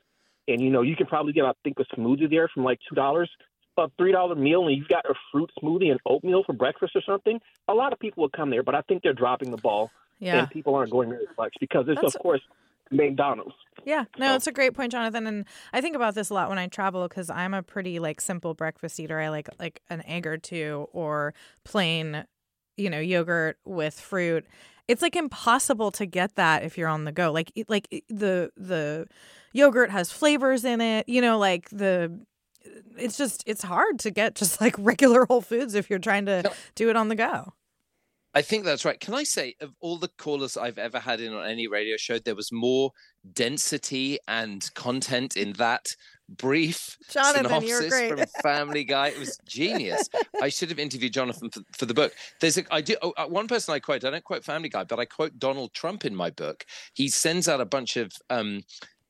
[0.49, 2.95] And you know, you can probably get I think a smoothie there from like two
[2.95, 3.31] dollars,
[3.77, 7.03] a three dollar meal, and you've got a fruit smoothie and oatmeal for breakfast or
[7.03, 7.41] something.
[7.69, 10.41] A lot of people will come there, but I think they're dropping the ball, yeah.
[10.41, 12.15] and people aren't going there as much because it's That's...
[12.15, 12.41] of course
[12.91, 13.55] McDonald's.
[13.85, 15.27] Yeah, no, it's a great point, Jonathan.
[15.27, 18.21] And I think about this a lot when I travel because I'm a pretty like
[18.21, 19.21] simple breakfast eater.
[19.21, 21.33] I like like an egg or two or
[21.65, 22.25] plain
[22.81, 24.47] you know, yogurt with fruit.
[24.89, 27.31] It's like impossible to get that if you're on the go.
[27.31, 29.07] Like like the the
[29.53, 32.19] yogurt has flavors in it, you know, like the
[32.97, 36.51] it's just it's hard to get just like regular whole foods if you're trying to
[36.75, 37.53] do it on the go.
[38.35, 38.99] I think that's right.
[38.99, 42.19] Can I say, of all the callers I've ever had in on any radio show,
[42.19, 42.93] there was more
[43.33, 45.89] density and content in that
[46.29, 49.09] brief Jonathan, synopsis from Family Guy.
[49.09, 50.09] It was genius.
[50.41, 52.13] I should have interviewed Jonathan for, for the book.
[52.41, 54.05] There's a, I do oh, uh, one person I quote.
[54.05, 56.65] I don't quote Family Guy, but I quote Donald Trump in my book.
[56.95, 58.63] He sends out a bunch of um,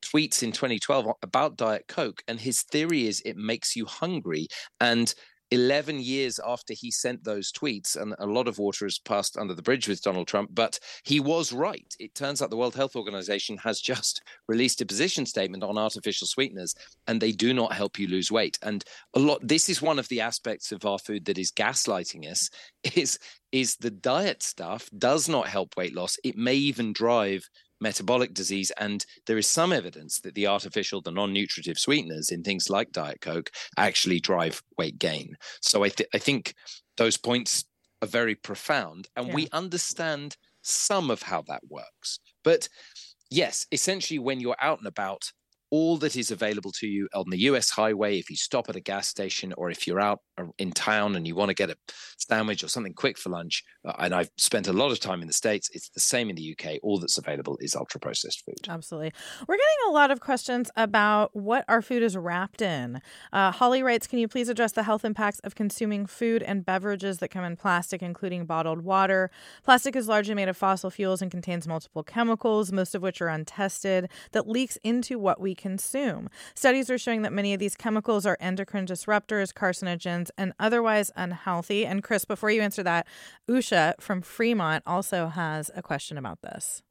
[0.03, 4.49] tweets in 2012 about Diet Coke, and his theory is it makes you hungry
[4.81, 5.15] and
[5.51, 9.55] 11 years after he sent those tweets, and a lot of water has passed under
[9.55, 11.95] the bridge with Donald Trump, but he was right.
[11.99, 16.27] It turns out the World Health Organization has just released a position statement on artificial
[16.27, 16.75] sweeteners,
[17.07, 18.59] and they do not help you lose weight.
[18.63, 18.85] And
[19.15, 22.51] a lot, this is one of the aspects of our food that is gaslighting us
[22.95, 23.19] is,
[23.53, 26.17] is the diet stuff does not help weight loss.
[26.23, 27.49] It may even drive
[27.81, 28.71] metabolic disease.
[28.79, 32.93] And there is some evidence that the artificial, the non nutritive sweeteners in things like
[32.93, 35.37] Diet Coke actually drive weight gain.
[35.61, 36.55] So I, th- I think
[36.97, 37.65] those points
[38.03, 39.09] are very profound.
[39.17, 39.35] And yeah.
[39.35, 42.21] we understand some of how that works.
[42.45, 42.69] But
[43.31, 45.31] yes, essentially, when you're out and about,
[45.71, 48.81] all that is available to you on the US highway if you stop at a
[48.81, 50.21] gas station or if you're out
[50.59, 51.77] in town and you want to get a
[52.19, 53.63] sandwich or something quick for lunch.
[53.85, 55.71] Uh, and I've spent a lot of time in the States.
[55.73, 56.79] It's the same in the UK.
[56.83, 58.69] All that's available is ultra processed food.
[58.69, 59.13] Absolutely.
[59.47, 63.01] We're getting a lot of questions about what our food is wrapped in.
[63.33, 67.19] Uh, Holly writes Can you please address the health impacts of consuming food and beverages
[67.19, 69.31] that come in plastic, including bottled water?
[69.63, 73.29] Plastic is largely made of fossil fuels and contains multiple chemicals, most of which are
[73.29, 76.29] untested, that leaks into what we consume.
[76.55, 81.85] Studies are showing that many of these chemicals are endocrine disruptors, carcinogens, and otherwise unhealthy.
[81.87, 83.07] And Chris, before you answer that,
[83.49, 86.83] Usha from Fremont also has a question about this.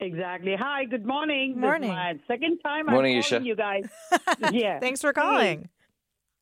[0.00, 0.54] Exactly.
[0.56, 1.58] Hi, good morning.
[1.58, 1.90] Morning.
[1.90, 3.46] my second time morning, I'm calling Usha.
[3.46, 3.84] you guys.
[4.52, 4.78] yeah.
[4.78, 5.68] Thanks for calling.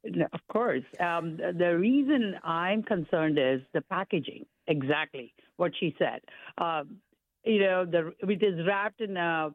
[0.05, 0.85] No, of course.
[1.01, 4.45] Um, the reason I'm concerned is the packaging.
[4.69, 6.21] Exactly what she said.
[6.59, 6.99] Um,
[7.45, 9.51] you know, the it is wrapped in a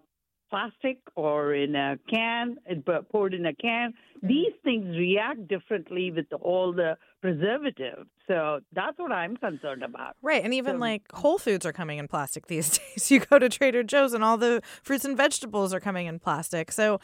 [0.52, 3.94] plastic or in a can, it poured in a can.
[4.22, 8.08] These things react differently with all the preservatives.
[8.28, 10.18] So that's what I'm concerned about.
[10.22, 10.44] Right.
[10.44, 13.10] And even So- like Whole Foods are coming in plastic these days.
[13.10, 16.72] You go to Trader Joe's and all the fruits and vegetables are coming in plastic.
[16.72, 17.00] So,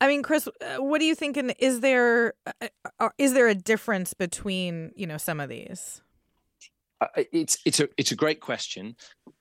[0.00, 1.36] I mean, Chris, uh, what do you think?
[1.36, 2.68] And is there uh,
[3.00, 6.02] uh, is there a difference between you know some of these?
[7.00, 8.96] Uh, it's it's a it's a great question.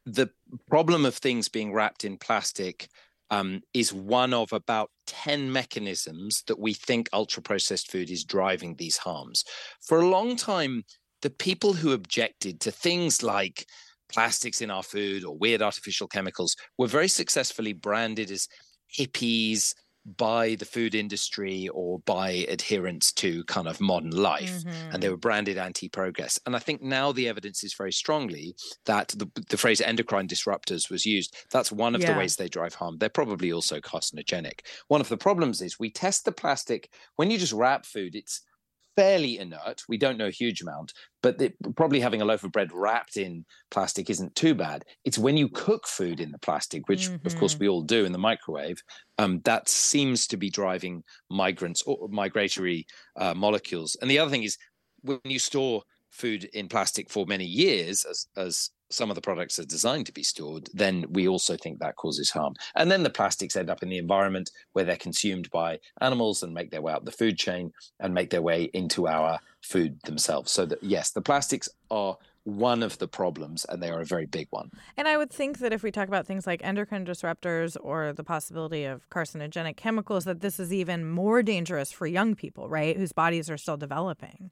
[0.05, 0.29] The
[0.69, 2.87] problem of things being wrapped in plastic
[3.29, 8.75] um, is one of about ten mechanisms that we think ultra processed food is driving
[8.75, 9.43] these harms.
[9.85, 10.83] For a long time,
[11.21, 13.65] the people who objected to things like
[14.09, 18.47] plastics in our food or weird artificial chemicals were very successfully branded as
[18.97, 19.73] hippies
[20.15, 25.11] by the food industry or by adherents to kind of modern life and they mm-hmm.
[25.11, 26.39] were branded anti-progress.
[26.45, 30.89] And I think now the evidence is very strongly that the, the phrase endocrine disruptors
[30.89, 31.35] was used.
[31.51, 32.13] That's one of Yeah.
[32.13, 32.97] the ways they drive harm.
[32.97, 34.61] They're probably also carcinogenic.
[34.87, 38.15] One of the problems is we test the plastic when you just wrap food.
[38.15, 38.41] It's
[38.97, 39.83] fairly inert.
[39.88, 43.15] We don't know a huge amount, but the, probably having a loaf of bread wrapped
[43.17, 44.83] in plastic isn't too bad.
[45.05, 47.60] It's when you cook food in the plastic, which of course Mhm.
[47.60, 48.81] we all do in the microwave,
[49.19, 53.95] um, that seems to be driving migrants or migratory uh, molecules.
[54.01, 54.57] And the other thing is
[55.01, 59.60] when you store food in plastic for many years, as as some of the products
[59.60, 62.54] are designed to be stored, then we also think that causes harm.
[62.76, 66.54] And then the plastics end up in the environment where they're consumed by animals and
[66.54, 70.52] make their way up the food chain and make their way into our food themselves.
[70.52, 74.26] So that yes, the plastics are one of the problems and they are a very
[74.26, 74.71] big one.
[74.95, 78.23] And I would think that if we talk about things like endocrine disruptors or the
[78.23, 82.95] possibility of carcinogenic chemicals, that this is even more dangerous for young people, right?
[82.95, 84.52] Whose bodies are still developing.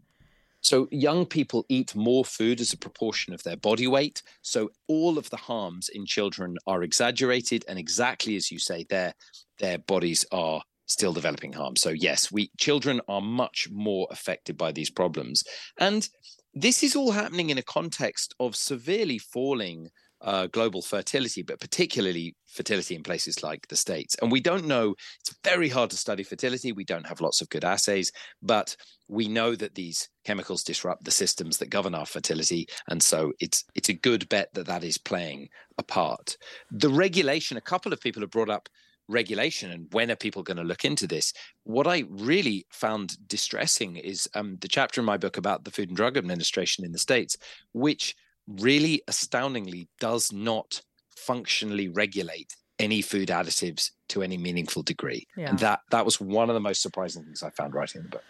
[0.65, 4.23] So young people eat more food as a proportion of their body weight.
[4.41, 9.13] So all of the harms in children are exaggerated, and exactly as you say, their
[9.59, 11.75] their bodies are still developing harm.
[11.75, 15.43] So yes, we children are much more affected by these problems,
[15.79, 16.09] and
[16.53, 19.89] this is all happening in a context of severely falling
[20.25, 24.15] uh, global fertility, but particularly fertility in places like the States.
[24.21, 26.71] And we don't know, it's very hard to study fertility.
[26.71, 28.11] We don't have lots of good assays,
[28.41, 28.75] but
[29.07, 32.67] we know that these chemicals disrupt the systems that govern our fertility.
[32.89, 36.37] And so it's, it's a good bet that that is playing a part.
[36.71, 38.67] The regulation, a couple of people have brought up
[39.07, 41.31] regulation and when are people going to look into this
[41.63, 45.89] what i really found distressing is um, the chapter in my book about the food
[45.89, 47.37] and drug administration in the states
[47.71, 48.15] which
[48.47, 50.81] really astoundingly does not
[51.15, 55.49] functionally regulate any food additives to any meaningful degree Yeah.
[55.49, 58.23] and that that was one of the most surprising things i found writing the book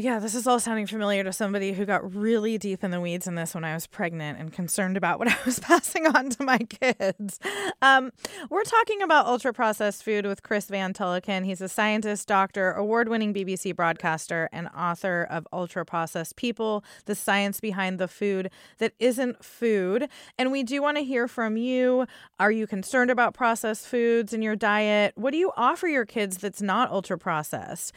[0.00, 3.26] Yeah, this is all sounding familiar to somebody who got really deep in the weeds
[3.26, 6.44] in this when I was pregnant and concerned about what I was passing on to
[6.44, 7.40] my kids.
[7.82, 8.12] Um,
[8.48, 11.44] we're talking about ultra processed food with Chris Van Tulleken.
[11.44, 17.16] He's a scientist, doctor, award winning BBC broadcaster, and author of Ultra Processed People The
[17.16, 20.08] Science Behind the Food That Isn't Food.
[20.38, 22.06] And we do want to hear from you.
[22.38, 25.14] Are you concerned about processed foods in your diet?
[25.16, 27.92] What do you offer your kids that's not ultra processed?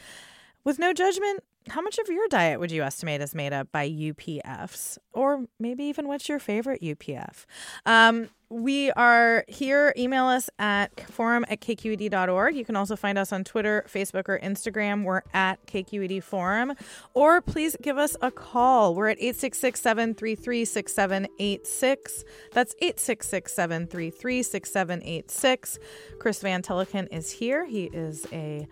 [0.64, 3.88] With no judgment, how much of your diet would you estimate is made up by
[3.88, 4.98] UPFs?
[5.12, 7.46] Or maybe even what's your favorite UPF?
[7.86, 9.94] Um, we are here.
[9.96, 12.54] Email us at forum at kqed.org.
[12.54, 15.04] You can also find us on Twitter, Facebook, or Instagram.
[15.04, 16.74] We're at KQED Forum.
[17.14, 18.94] Or please give us a call.
[18.94, 22.24] We're at 866 733 6786.
[22.52, 25.78] That's 866 733 6786.
[26.18, 27.64] Chris Van Tulleken is here.
[27.64, 28.68] He is a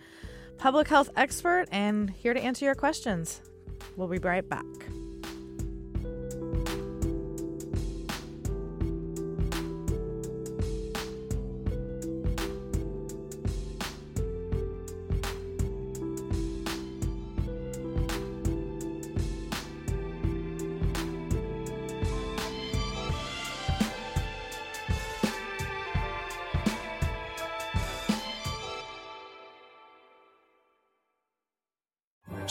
[0.61, 3.41] public health expert and here to answer your questions.
[3.97, 4.67] We'll be right back.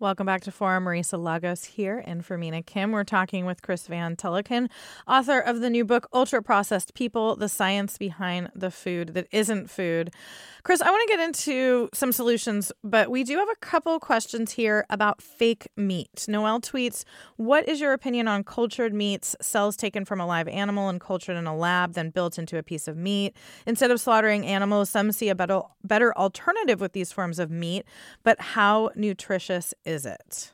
[0.00, 0.84] Welcome back to Forum.
[0.84, 2.92] Marisa Lagos here and for Mina Kim.
[2.92, 4.68] We're talking with Chris Van Tulleken,
[5.08, 9.68] author of the new book, Ultra Processed People The Science Behind the Food That Isn't
[9.68, 10.14] Food.
[10.62, 14.52] Chris, I want to get into some solutions, but we do have a couple questions
[14.52, 16.26] here about fake meat.
[16.28, 17.02] Noel tweets,
[17.36, 21.36] What is your opinion on cultured meats, cells taken from a live animal and cultured
[21.36, 23.36] in a lab, then built into a piece of meat?
[23.66, 27.84] Instead of slaughtering animals, some see a better alternative with these forms of meat,
[28.22, 30.52] but how nutritious is it?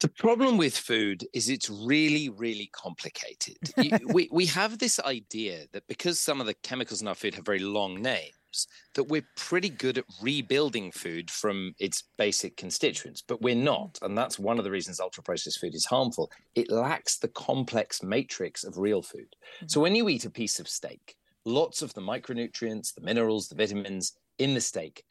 [0.00, 3.56] The problem with food is it's really, really complicated.
[4.12, 7.46] we, we have this idea that because some of the chemicals in our food have
[7.46, 13.40] very long names, that we're pretty good at rebuilding food from its basic constituents, but
[13.40, 13.98] we're not.
[14.02, 16.30] And that's one of the reasons ultra processed food is harmful.
[16.54, 19.34] It lacks the complex matrix of real food.
[19.56, 19.66] Mm-hmm.
[19.68, 23.54] So when you eat a piece of steak, lots of the micronutrients, the minerals, the
[23.54, 25.04] vitamins in the steak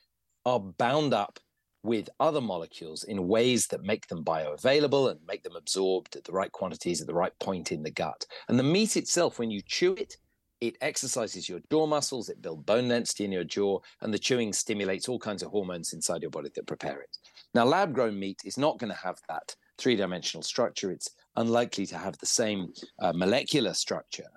[0.46, 1.40] are bound up
[1.84, 6.32] with other molecules in ways that make them bioavailable and make them absorbed at the
[6.32, 8.26] right quantities at the right point in the gut.
[8.48, 10.18] And the meat itself, when you chew it,
[10.62, 14.54] it exercises your jaw muscles, it builds bone density in your jaw, and the chewing
[14.54, 17.18] stimulates all kinds of hormones inside your body that prepare it.
[17.54, 20.90] Now, lab grown meat is not going to have that three dimensional structure.
[20.90, 24.30] It's unlikely to have the same uh, molecular structure.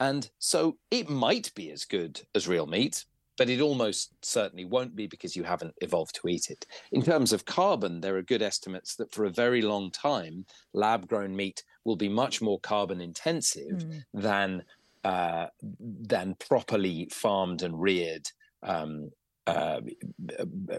[0.00, 3.04] And so it might be as good as real meat,
[3.38, 6.66] but it almost certainly won't be because you haven't evolved to eat it.
[6.92, 11.08] In terms of carbon, there are good estimates that for a very long time, lab
[11.08, 14.02] grown meat will be much more carbon intensive mm.
[14.12, 14.62] than
[15.04, 18.28] uh, than properly farmed and reared
[18.64, 19.10] um,
[19.46, 19.80] uh,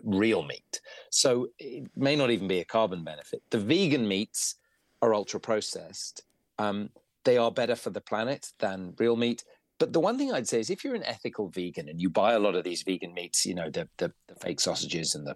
[0.04, 0.82] real meat.
[1.10, 3.42] So it may not even be a carbon benefit.
[3.50, 4.56] The vegan meats
[5.02, 6.24] are ultra processed.
[6.60, 6.90] Um,
[7.24, 9.44] they are better for the planet than real meat.
[9.80, 12.34] But the one thing I'd say is if you're an ethical vegan and you buy
[12.34, 15.36] a lot of these vegan meats, you know, the the, the fake sausages and the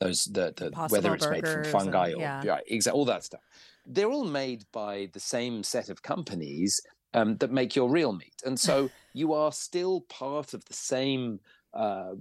[0.00, 2.40] those the, the whether it's made from fungi and, yeah.
[2.40, 3.40] or yeah, exactly all that stuff.
[3.86, 6.80] They're all made by the same set of companies
[7.14, 8.34] um, that make your real meat.
[8.44, 11.40] And so you are still part of the same
[11.74, 12.12] uh,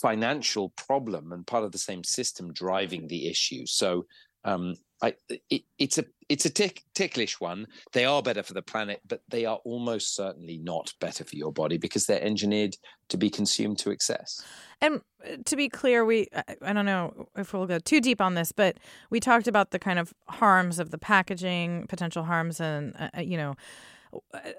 [0.00, 3.66] financial problem and part of the same system driving the issue.
[3.66, 4.06] So
[4.44, 5.14] um, I,
[5.50, 7.66] it, it's a it's a tick, ticklish one.
[7.92, 11.52] They are better for the planet, but they are almost certainly not better for your
[11.52, 12.76] body because they're engineered
[13.08, 14.42] to be consumed to excess.
[14.80, 16.28] And uh, to be clear, we
[16.62, 18.78] I don't know if we'll go too deep on this, but
[19.10, 23.20] we talked about the kind of harms of the packaging, potential harms, and uh, uh
[23.20, 23.54] you know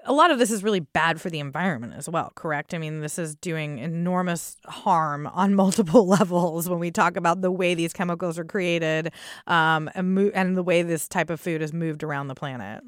[0.04, 2.74] a lot of this is really bad for the environment as well, correct?
[2.74, 7.50] I mean, this is doing enormous harm on multiple levels when we talk about the
[7.50, 9.12] way these chemicals are created
[9.46, 12.82] um, and, mo- and the way this type of food is moved around the planet.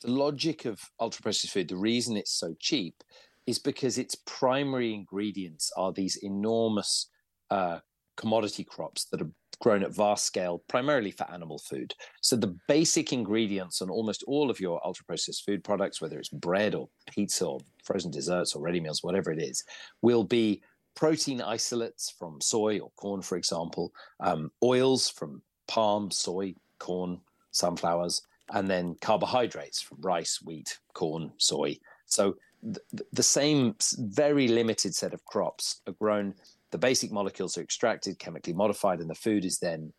[0.00, 3.02] The logic of ultra processed food, the reason it's so cheap
[3.46, 7.08] is because its primary ingredients are these enormous
[7.50, 7.80] uh,
[8.16, 9.30] commodity crops that are
[9.62, 11.94] grown at vast scale, primarily for animal food.
[12.20, 16.28] So the basic ingredients on almost all of your ultra processed food products, whether it's
[16.28, 19.62] bread or pizza or frozen desserts or ready meals, whatever it is,
[20.02, 20.60] will be
[20.96, 27.20] protein isolates from soy or corn, for example, um, oils from palm, soy, corn,
[27.52, 31.78] sunflowers, and then carbohydrates from rice, wheat, corn, soy.
[32.06, 32.34] So
[32.64, 36.34] th- the same very limited set of crops are grown
[36.72, 39.92] the basic molecules are extracted, chemically modified, and the food is then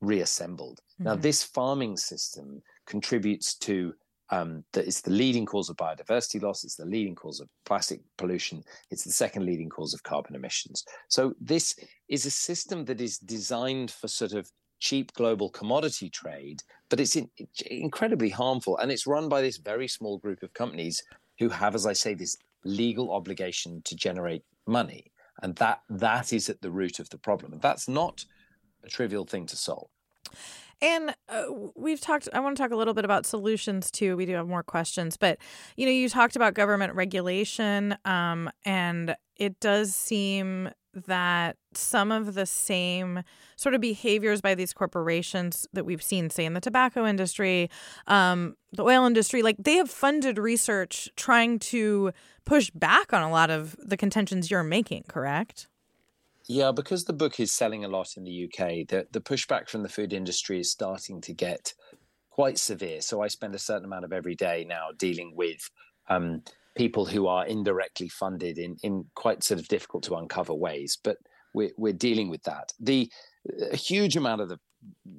[0.00, 0.78] reassembled.
[0.94, 1.04] Mm-hmm.
[1.04, 3.94] Now, this farming system contributes to
[4.30, 6.62] um, that it's the leading cause of biodiversity loss.
[6.62, 8.62] It's the leading cause of plastic pollution.
[8.90, 10.84] It's the second leading cause of carbon emissions.
[11.08, 11.74] So this
[12.08, 14.50] is a system that is designed for sort of
[14.80, 17.30] cheap global commodity trade, but it's in,
[17.70, 18.76] incredibly harmful.
[18.78, 21.02] And it's run by this very small group of companies
[21.38, 25.10] who have, as I say, this legal obligation to generate money.
[25.42, 28.24] And that that is at the root of the problem and that's not
[28.84, 29.88] a trivial thing to solve
[30.80, 34.16] and uh, we've talked, I want to talk a little bit about solutions too.
[34.16, 35.38] We do have more questions, but
[35.76, 40.70] you know, you talked about government regulation, um, and it does seem
[41.06, 43.22] that some of the same
[43.56, 47.70] sort of behaviors by these corporations that we've seen, say in the tobacco industry,
[48.06, 52.12] um, the oil industry, like they have funded research trying to
[52.44, 55.68] push back on a lot of the contentions you're making, correct?
[56.46, 59.82] Yeah, because the book is selling a lot in the UK, the, the pushback from
[59.82, 61.74] the food industry is starting to get
[62.30, 63.02] quite severe.
[63.02, 65.70] So I spend a certain amount of every day now dealing with
[66.08, 66.42] um,
[66.78, 70.96] people who are indirectly funded in, in quite sort of difficult to uncover ways.
[71.02, 71.18] But
[71.52, 72.72] we're, we're dealing with that.
[72.80, 73.10] The
[73.72, 74.58] a huge amount of the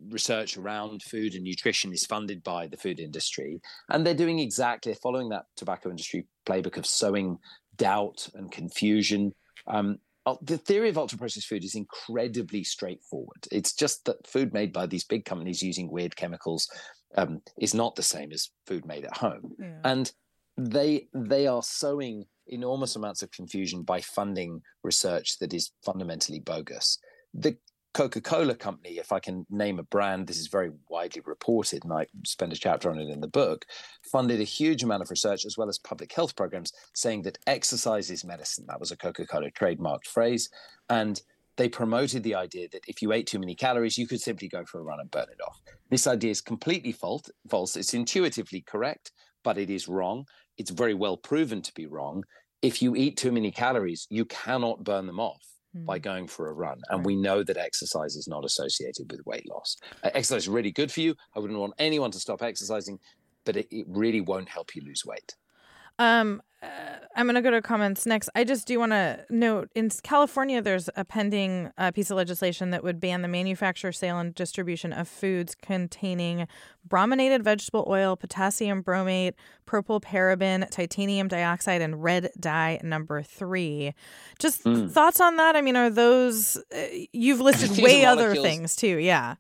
[0.09, 4.93] research around food and nutrition is funded by the food industry, and they're doing exactly
[4.95, 7.37] following that tobacco industry playbook of sowing
[7.75, 9.33] doubt and confusion.
[9.67, 9.97] Um,
[10.41, 13.47] the theory of ultra processed food is incredibly straightforward.
[13.51, 16.69] It's just that food made by these big companies using weird chemicals
[17.17, 19.79] um, is not the same as food made at home, yeah.
[19.83, 20.11] and
[20.59, 26.97] they they are sowing enormous amounts of confusion by funding research that is fundamentally bogus.
[27.33, 27.57] The
[27.93, 31.93] Coca Cola Company, if I can name a brand, this is very widely reported, and
[31.93, 33.65] I spend a chapter on it in the book,
[34.11, 38.11] funded a huge amount of research as well as public health programs saying that exercise
[38.11, 38.65] is medicine.
[38.67, 40.49] That was a Coca Cola trademarked phrase.
[40.89, 41.19] And
[41.57, 44.63] they promoted the idea that if you ate too many calories, you could simply go
[44.65, 45.59] for a run and burn it off.
[45.89, 47.75] This idea is completely false.
[47.75, 49.11] It's intuitively correct,
[49.43, 50.25] but it is wrong.
[50.59, 52.23] It's very well proven to be wrong.
[52.61, 55.41] If you eat too many calories, you cannot burn them off
[55.75, 55.85] mm.
[55.85, 56.79] by going for a run.
[56.89, 57.05] And right.
[57.05, 59.77] we know that exercise is not associated with weight loss.
[60.03, 61.15] Uh, exercise is really good for you.
[61.35, 62.99] I wouldn't want anyone to stop exercising,
[63.45, 65.33] but it, it really won't help you lose weight.
[65.99, 66.67] Um, uh,
[67.15, 68.29] I'm going to go to comments next.
[68.35, 72.71] I just do want to note in California, there's a pending uh, piece of legislation
[72.71, 76.47] that would ban the manufacture, sale, and distribution of foods containing
[76.87, 79.33] brominated vegetable oil, potassium bromate,
[79.65, 83.93] propyl paraben, titanium dioxide, and red dye number three.
[84.37, 84.91] Just mm.
[84.91, 85.55] thoughts on that?
[85.55, 88.97] I mean, are those, uh, you've listed way other things too.
[88.97, 89.35] Yeah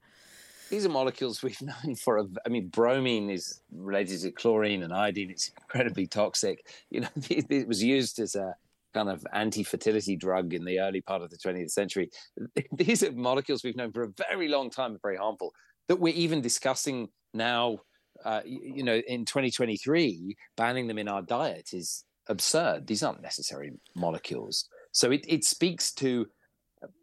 [0.69, 4.93] these are molecules we've known for a, I mean, bromine is related to chlorine and
[4.93, 5.31] iodine.
[5.31, 6.65] It's incredibly toxic.
[6.89, 8.55] You know, it was used as a
[8.93, 12.09] kind of anti-fertility drug in the early part of the 20th century.
[12.73, 15.53] These are molecules we've known for a very long time very harmful
[15.87, 17.79] that we're even discussing now.
[18.25, 22.85] Uh, you know, in 2023, banning them in our diet is absurd.
[22.85, 24.65] These aren't necessary molecules.
[24.91, 26.27] So it, it speaks to,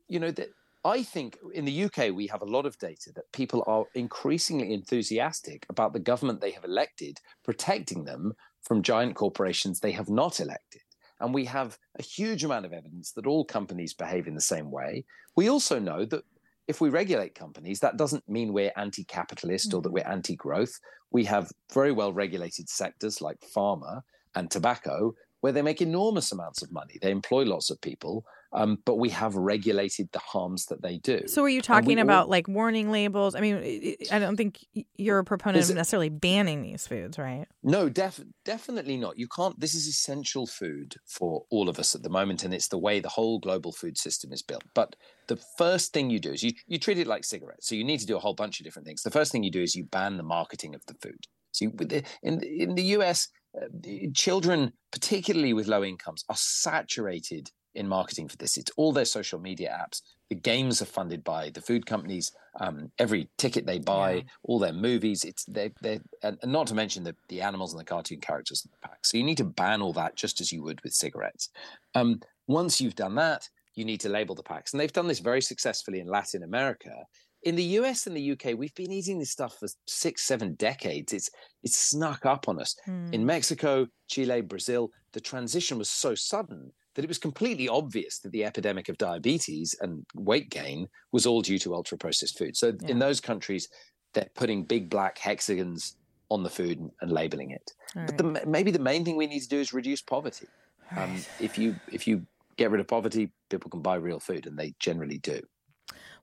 [0.09, 0.49] you know, that
[0.87, 4.72] I think in the UK, we have a lot of data that people are increasingly
[4.72, 10.39] enthusiastic about the government they have elected protecting them from giant corporations they have not
[10.39, 10.82] elected.
[11.18, 14.70] And we have a huge amount of evidence that all companies behave in the same
[14.70, 15.05] way.
[15.34, 16.22] We also know that
[16.68, 19.95] if we regulate companies, that doesn't mean we're anti capitalist or that mm-hmm.
[19.95, 20.78] we're anti growth.
[21.11, 24.03] We have very well regulated sectors like pharma
[24.37, 26.99] and tobacco where they make enormous amounts of money.
[27.03, 31.23] They employ lots of people, um, but we have regulated the harms that they do.
[31.27, 32.31] So, are you talking about all...
[32.31, 33.35] like warning labels?
[33.35, 34.65] I mean, I don't think
[34.97, 37.47] you're a proponent is of necessarily banning these foods, right?
[37.63, 39.19] No, def- definitely not.
[39.19, 39.59] You can't.
[39.59, 43.01] This is essential food for all of us at the moment, and it's the way
[43.01, 44.65] the whole global food system is built.
[44.75, 44.97] But
[45.29, 47.69] the first thing you do is you, you treat it like cigarettes.
[47.69, 49.03] So, you need to do a whole bunch of different things.
[49.03, 51.27] The first thing you do is you ban the marketing of the food.
[51.53, 53.67] So, you, in in the US, uh,
[54.15, 58.57] children, particularly with low incomes, are saturated in marketing for this.
[58.57, 60.03] It's all their social media apps.
[60.31, 62.33] The games are funded by the food companies.
[62.59, 64.22] Um, every ticket they buy, yeah.
[64.43, 65.24] all their movies.
[65.24, 68.70] It's they they and not to mention the the animals and the cartoon characters in
[68.72, 69.05] the pack.
[69.05, 71.51] So you need to ban all that just as you would with cigarettes.
[71.95, 75.20] Um, once you've done that, you need to label the packs, and they've done this
[75.20, 77.05] very successfully in Latin America.
[77.43, 81.12] In the US and the UK, we've been eating this stuff for six, seven decades.
[81.12, 81.31] It's
[81.62, 82.74] it's snuck up on us.
[82.89, 83.12] Mm.
[83.12, 88.33] In Mexico, Chile, Brazil, the transition was so sudden that it was completely obvious that
[88.33, 92.57] the epidemic of diabetes and weight gain was all due to ultra processed food.
[92.57, 92.89] So yeah.
[92.89, 93.69] in those countries,
[94.15, 95.97] they're putting big black hexagons
[96.31, 97.71] on the food and, and labeling it.
[97.95, 100.49] But the, maybe the main thing we need to do is reduce poverty.
[100.91, 101.05] Um, right.
[101.05, 102.27] Um, if you if you
[102.57, 105.41] get rid of poverty, people can buy real food, and they generally do.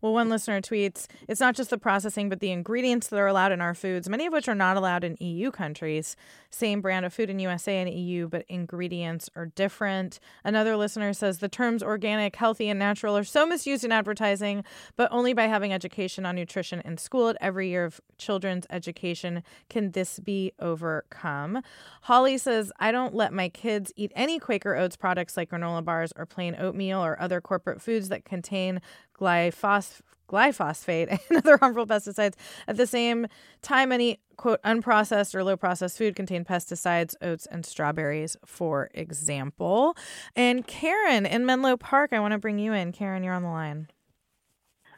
[0.04, 3.54] Well, one listener tweets It's not just the processing, but the ingredients that are allowed
[3.54, 6.18] in our foods, many of which are not allowed in EU countries.
[6.50, 10.20] Same brand of food in USA and EU, but ingredients are different.
[10.44, 14.66] Another listener says the terms organic, healthy, and natural are so misused in advertising,
[14.98, 19.42] but only by having education on nutrition in school at every year of children's education
[19.70, 21.62] can this be overcome.
[22.02, 26.12] Holly says, I don't let my kids eat any Quaker Oats products like granola bars
[26.18, 28.82] or plain oatmeal or other corporate foods that contain
[29.20, 30.02] glyphosate
[30.34, 32.34] glyphosate and other harmful pesticides.
[32.68, 33.28] At the same
[33.62, 39.96] time, any quote unprocessed or low processed food contain pesticides, oats, and strawberries, for example.
[40.36, 42.92] And Karen in Menlo Park, I want to bring you in.
[42.92, 43.90] Karen, you're on the line.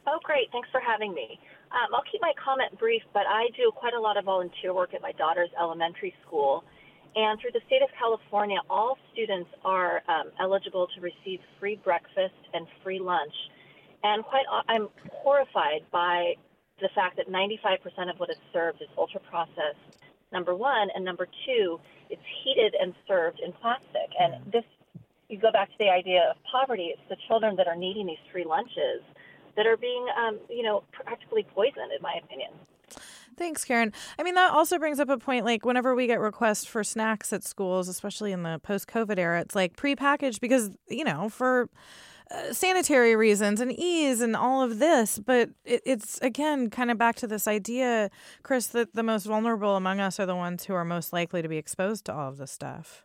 [0.06, 0.50] Oh, great.
[0.52, 1.38] Thanks for having me.
[1.72, 4.94] Um, I'll keep my comment brief, but I do quite a lot of volunteer work
[4.94, 6.64] at my daughter's elementary school.
[7.16, 12.38] And through the state of California, all students are um, eligible to receive free breakfast
[12.54, 13.34] and free lunch.
[14.02, 16.34] And quite, I'm horrified by
[16.80, 19.98] the fact that 95% of what is served is ultra processed.
[20.32, 21.80] Number one, and number two,
[22.10, 24.10] it's heated and served in plastic.
[24.18, 24.64] And this,
[25.28, 26.92] you go back to the idea of poverty.
[26.92, 29.02] It's the children that are needing these free lunches
[29.56, 32.50] that are being, um, you know, practically poisoned, in my opinion.
[33.36, 33.92] Thanks, Karen.
[34.18, 37.32] I mean, that also brings up a point like whenever we get requests for snacks
[37.32, 41.68] at schools, especially in the post COVID era, it's like prepackaged because, you know, for
[42.30, 45.18] uh, sanitary reasons and ease and all of this.
[45.18, 48.10] But it, it's, again, kind of back to this idea,
[48.42, 51.48] Chris, that the most vulnerable among us are the ones who are most likely to
[51.48, 53.04] be exposed to all of this stuff.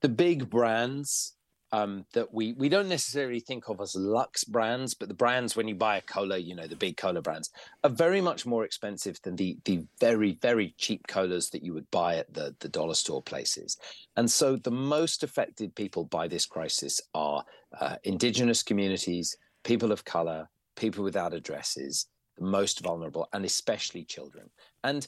[0.00, 1.34] The big brands
[1.72, 5.68] um, that we we don't necessarily think of as Lux brands, but the brands when
[5.68, 7.50] you buy a cola, you know, the big cola brands
[7.84, 11.90] are very much more expensive than the the very very cheap colas that you would
[11.90, 13.76] buy at the the dollar store places.
[14.16, 17.44] And so the most affected people by this crisis are
[17.80, 22.06] uh, indigenous communities, people of color, people without addresses,
[22.38, 24.48] the most vulnerable, and especially children.
[24.84, 25.06] And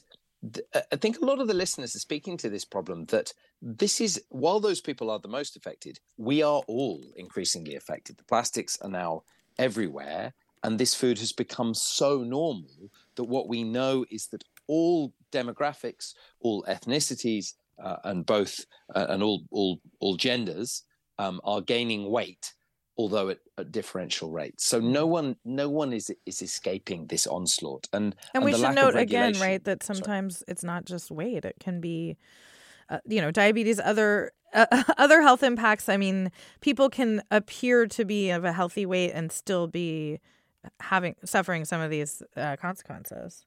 [0.91, 3.31] I think a lot of the listeners are speaking to this problem that
[3.61, 8.17] this is, while those people are the most affected, we are all increasingly affected.
[8.17, 9.23] The plastics are now
[9.59, 10.33] everywhere,
[10.63, 16.13] and this food has become so normal that what we know is that all demographics,
[16.39, 18.65] all ethnicities, uh, and both
[18.95, 20.83] uh, and all all all genders
[21.19, 22.53] um, are gaining weight
[22.97, 24.65] although at, at, differential rates.
[24.65, 27.87] So no one, no one is is escaping this onslaught.
[27.93, 30.45] And and, and we should note again, right, that sometimes sorry.
[30.47, 32.17] it's not just weight; it can be,
[32.89, 34.65] uh, you know, diabetes, other uh,
[34.97, 35.89] other health impacts.
[35.89, 36.31] I mean,
[36.61, 40.19] people can appear to be of a healthy weight and still be
[40.79, 43.45] having suffering some of these uh, consequences.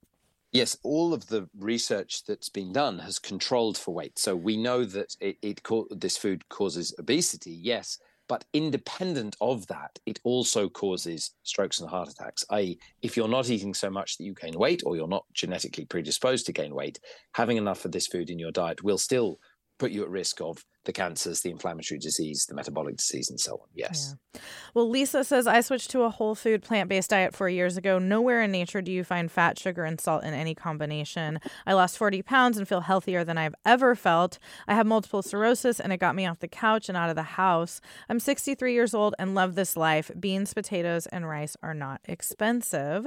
[0.52, 4.20] Yes, all of the research that's been done has controlled for weight.
[4.20, 7.50] So we know that it, it this food causes obesity.
[7.50, 7.98] Yes,
[8.28, 12.44] but independent of that, it also causes strokes and heart attacks.
[12.50, 15.84] I.e., if you're not eating so much that you gain weight or you're not genetically
[15.84, 17.00] predisposed to gain weight,
[17.34, 19.38] having enough of this food in your diet will still
[19.78, 23.52] put you at risk of the cancers, the inflammatory disease, the metabolic disease, and so
[23.52, 23.68] on.
[23.74, 24.14] Yes.
[24.34, 24.40] Yeah.
[24.74, 27.98] Well, Lisa says, I switched to a whole food plant based diet four years ago.
[27.98, 31.40] Nowhere in nature do you find fat, sugar, and salt in any combination.
[31.66, 34.38] I lost 40 pounds and feel healthier than I've ever felt.
[34.68, 37.22] I have multiple sclerosis, and it got me off the couch and out of the
[37.22, 37.80] house.
[38.08, 40.10] I'm 63 years old and love this life.
[40.18, 43.06] Beans, potatoes, and rice are not expensive.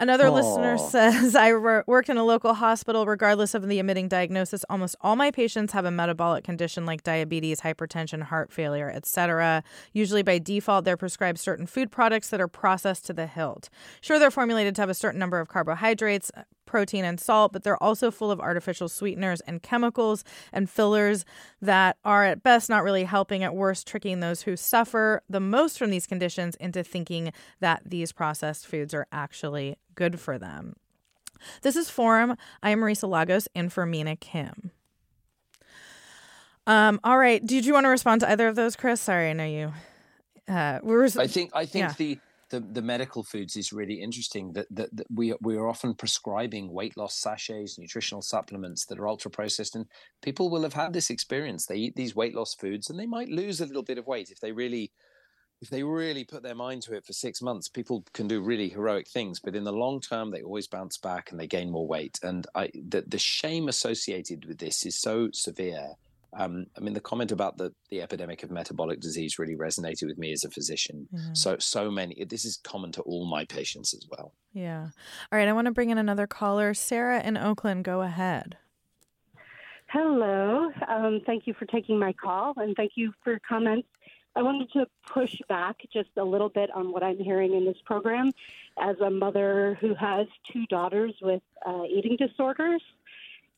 [0.00, 0.34] Another Aww.
[0.34, 3.04] listener says, I worked in a local hospital.
[3.04, 7.62] Regardless of the admitting diagnosis, almost all my patients have a metabolic condition like diabetes,
[7.62, 9.64] hypertension, heart failure, etc.
[9.92, 13.68] Usually by default, they're prescribed certain food products that are processed to the hilt.
[14.00, 16.30] Sure, they're formulated to have a certain number of carbohydrates,
[16.68, 21.24] protein and salt, but they're also full of artificial sweeteners and chemicals and fillers
[21.60, 25.78] that are at best not really helping, at worst, tricking those who suffer the most
[25.78, 30.76] from these conditions into thinking that these processed foods are actually good for them.
[31.62, 32.36] This is Forum.
[32.62, 34.70] I am Marisa Lagos in for Mina Kim.
[36.66, 37.44] Um, all right.
[37.44, 39.00] Did you want to respond to either of those, Chris?
[39.00, 39.72] Sorry, I know you.
[40.46, 41.04] Uh, we were.
[41.04, 41.52] I think.
[41.54, 41.94] I think yeah.
[41.96, 42.18] the
[42.50, 46.72] the, the medical foods is really interesting that, that, that we, we are often prescribing
[46.72, 49.76] weight loss sachets, nutritional supplements that are ultra processed.
[49.76, 49.86] And
[50.22, 51.66] people will have had this experience.
[51.66, 54.30] They eat these weight loss foods and they might lose a little bit of weight
[54.30, 54.92] if they really
[55.60, 58.68] if they really put their mind to it for six months, people can do really
[58.68, 59.40] heroic things.
[59.40, 62.18] But in the long term, they always bounce back and they gain more weight.
[62.22, 65.96] And I, the, the shame associated with this is so severe
[66.36, 70.18] um, I mean, the comment about the the epidemic of metabolic disease really resonated with
[70.18, 71.08] me as a physician.
[71.12, 71.34] Mm-hmm.
[71.34, 72.24] So so many.
[72.28, 74.32] This is common to all my patients as well.
[74.52, 74.88] Yeah.
[75.32, 75.48] All right.
[75.48, 77.84] I want to bring in another caller, Sarah in Oakland.
[77.84, 78.56] Go ahead.
[79.86, 80.70] Hello.
[80.86, 83.88] Um, thank you for taking my call, and thank you for your comments
[84.38, 87.76] I wanted to push back just a little bit on what I'm hearing in this
[87.84, 88.30] program
[88.80, 92.80] as a mother who has two daughters with uh, eating disorders.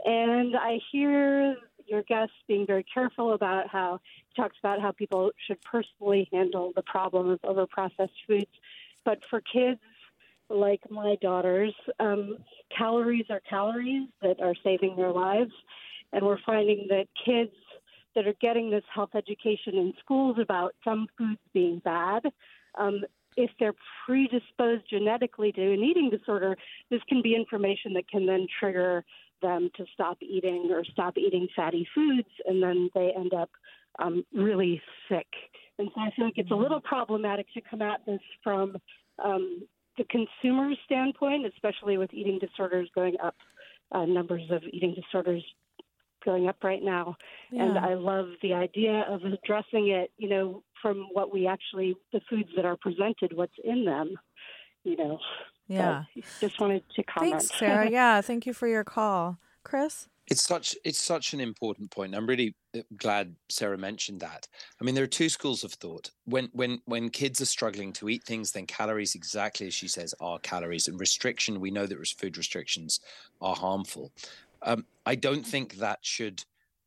[0.06, 1.56] And I hear
[1.86, 6.72] your guest being very careful about how he talks about how people should personally handle
[6.74, 8.50] the problem of overprocessed foods.
[9.04, 9.80] But for kids
[10.48, 12.38] like my daughters, um,
[12.76, 15.52] calories are calories that are saving their lives.
[16.12, 17.54] And we're finding that kids
[18.14, 22.22] that are getting this health education in schools about some foods being bad,
[22.78, 23.02] um,
[23.36, 23.74] if they're
[24.04, 26.56] predisposed genetically to an eating disorder,
[26.90, 29.04] this can be information that can then trigger
[29.40, 33.50] them to stop eating or stop eating fatty foods, and then they end up
[33.98, 35.26] um, really sick.
[35.78, 38.76] And so I feel like it's a little problematic to come at this from
[39.24, 39.62] um,
[39.96, 43.36] the consumer standpoint, especially with eating disorders going up,
[43.92, 45.42] uh, numbers of eating disorders
[46.24, 47.16] going up right now.
[47.50, 47.64] Yeah.
[47.64, 52.20] And I love the idea of addressing it, you know, from what we actually, the
[52.28, 54.14] foods that are presented, what's in them,
[54.84, 55.18] you know.
[55.70, 56.04] Yeah.
[56.14, 57.32] But just wanted to comment.
[57.32, 57.88] Thanks, Sarah.
[57.90, 58.20] yeah.
[58.20, 59.38] Thank you for your call.
[59.62, 60.08] Chris?
[60.26, 62.14] It's such it's such an important point.
[62.14, 64.46] I'm really uh, glad Sarah mentioned that.
[64.80, 66.10] I mean, there are two schools of thought.
[66.24, 70.14] When when when kids are struggling to eat things, then calories, exactly as she says,
[70.20, 70.88] are calories.
[70.88, 73.00] And restriction, we know that food restrictions
[73.40, 74.12] are harmful.
[74.62, 76.44] Um, I don't think that should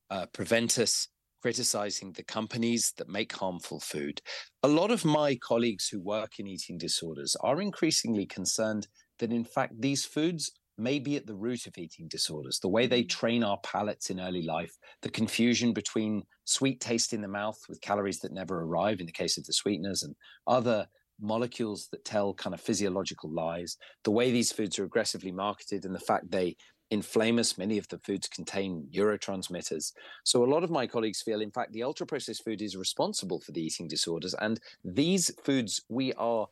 [0.09, 1.07] uh, prevent us
[1.43, 4.21] criticizing the companies that make harmful food.
[4.63, 8.87] A lot of my colleagues who work in eating disorders are increasingly concerned
[9.19, 12.59] that, in fact, these foods may be at the root of eating disorders.
[12.61, 13.09] The way they mm.
[13.09, 14.71] train our palates in early life,
[15.01, 19.11] the confusion between sweet taste in the mouth with calories that never arrive in the
[19.11, 20.15] case of the sweeteners and
[20.47, 20.87] other
[21.19, 23.75] molecules that tell kind of physiological lies,
[24.05, 26.55] the way these foods are aggressively marketed, and the fact they
[26.93, 27.57] inflame us.
[27.57, 29.91] Many of the foods contain neurotransmitters.
[30.23, 33.41] So, a lot of my colleagues feel, in fact, the ultra processed food is responsible
[33.41, 34.35] for the eating disorders.
[34.35, 36.47] And these foods, we are,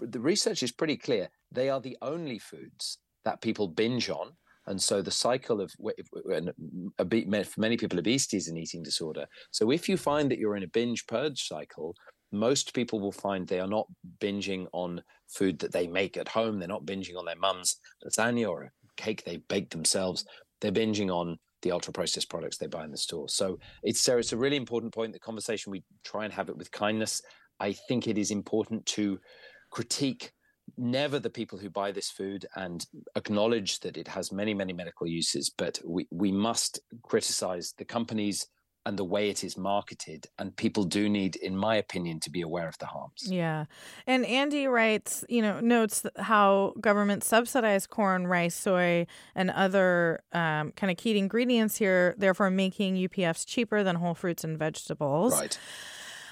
[0.00, 4.32] the research is pretty clear, they are the only foods that people binge on.
[4.68, 9.26] And so the cycle of for many people, obesity is an eating disorder.
[9.52, 11.94] So if you find that you're in a binge purge cycle,
[12.32, 13.86] most people will find they are not
[14.20, 16.58] binging on food that they make at home.
[16.58, 20.24] They're not binging on their mum's lasagna or cake they bake themselves.
[20.60, 23.28] They're binging on the ultra processed products they buy in the store.
[23.28, 25.12] So it's Sarah, it's a really important point.
[25.12, 27.22] The conversation we try and have it with kindness.
[27.60, 29.18] I think it is important to
[29.70, 30.32] critique
[30.76, 32.84] never the people who buy this food and
[33.14, 38.46] acknowledge that it has many, many medical uses, but we, we must criticize the companies
[38.86, 40.28] and the way it is marketed.
[40.38, 43.24] And people do need, in my opinion, to be aware of the harms.
[43.28, 43.64] Yeah.
[44.06, 50.70] And Andy writes, you know, notes how governments subsidize corn, rice, soy, and other um,
[50.72, 55.32] kind of key ingredients here, therefore making UPFs cheaper than whole fruits and vegetables.
[55.32, 55.58] Right.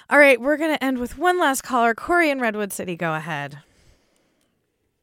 [0.08, 0.40] All right.
[0.40, 1.92] We're going to end with one last caller.
[1.92, 3.58] Corey in Redwood City, go ahead.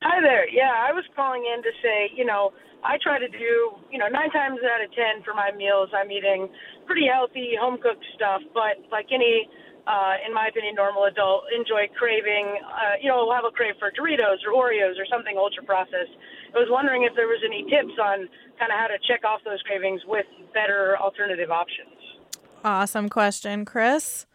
[0.02, 0.50] Hi there.
[0.50, 4.08] Yeah, I was calling in to say, you know, I try to do, you know,
[4.08, 6.50] nine times out of ten for my meals, I'm eating
[6.86, 8.42] pretty healthy, home cooked stuff.
[8.54, 9.48] But like any,
[9.86, 13.76] uh, in my opinion, normal adult, enjoy craving, uh, you know, we'll have a crave
[13.78, 16.14] for Doritos or Oreos or something ultra processed.
[16.54, 18.28] I was wondering if there was any tips on
[18.58, 21.96] kind of how to check off those cravings with better alternative options.
[22.64, 24.26] Awesome question, Chris.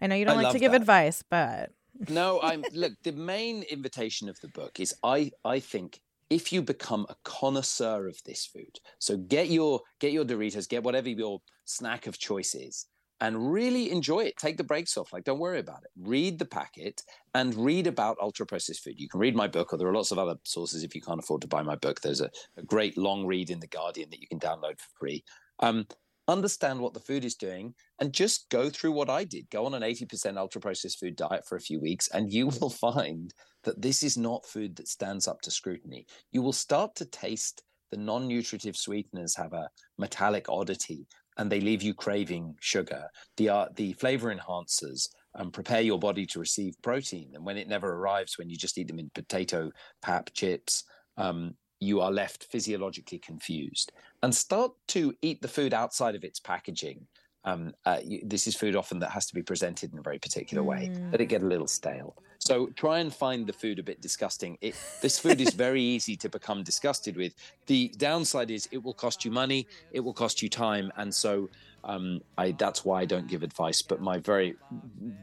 [0.00, 0.80] I know you don't I like to give that.
[0.80, 1.70] advice, but
[2.08, 6.00] no, I'm look, the main invitation of the book is I I think
[6.30, 10.82] if you become a connoisseur of this food so get your get your doritos get
[10.82, 12.86] whatever your snack of choice is
[13.20, 14.36] and really enjoy it.
[14.36, 15.90] Take the brakes off like don't worry about it.
[15.96, 17.02] Read the packet
[17.34, 19.00] and read about ultra processed food.
[19.00, 21.20] You can read my book or there are lots of other sources if you can't
[21.20, 22.00] afford to buy my book.
[22.00, 25.24] There's a, a great long read in the guardian that you can download for free.
[25.60, 25.86] Um,
[26.28, 29.74] understand what the food is doing and just go through what i did go on
[29.74, 33.32] an 80% ultra processed food diet for a few weeks and you will find
[33.66, 36.06] that this is not food that stands up to scrutiny.
[36.32, 39.68] You will start to taste the non nutritive sweeteners have a
[39.98, 41.06] metallic oddity
[41.36, 43.04] and they leave you craving sugar.
[43.36, 47.32] The, uh, the flavor enhancers um, prepare your body to receive protein.
[47.34, 49.70] And when it never arrives, when you just eat them in potato,
[50.00, 50.84] pap, chips,
[51.18, 53.92] um, you are left physiologically confused.
[54.22, 57.06] And start to eat the food outside of its packaging.
[57.44, 60.18] Um, uh, you, this is food often that has to be presented in a very
[60.18, 61.12] particular way, mm.
[61.12, 62.16] let it get a little stale.
[62.38, 64.58] So try and find the food a bit disgusting.
[64.60, 67.34] It, this food is very easy to become disgusted with.
[67.66, 71.48] The downside is it will cost you money, it will cost you time, and so
[71.86, 73.80] um, I, that's why I don't give advice.
[73.80, 74.56] But my very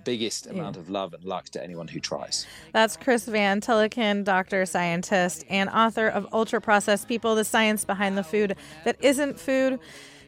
[0.04, 2.48] biggest amount of love and luck to anyone who tries.
[2.72, 8.18] That's Chris Van Tulleken, doctor, scientist, and author of Ultra Processed People: The Science Behind
[8.18, 8.56] the Food
[8.86, 9.80] That Isn't Food.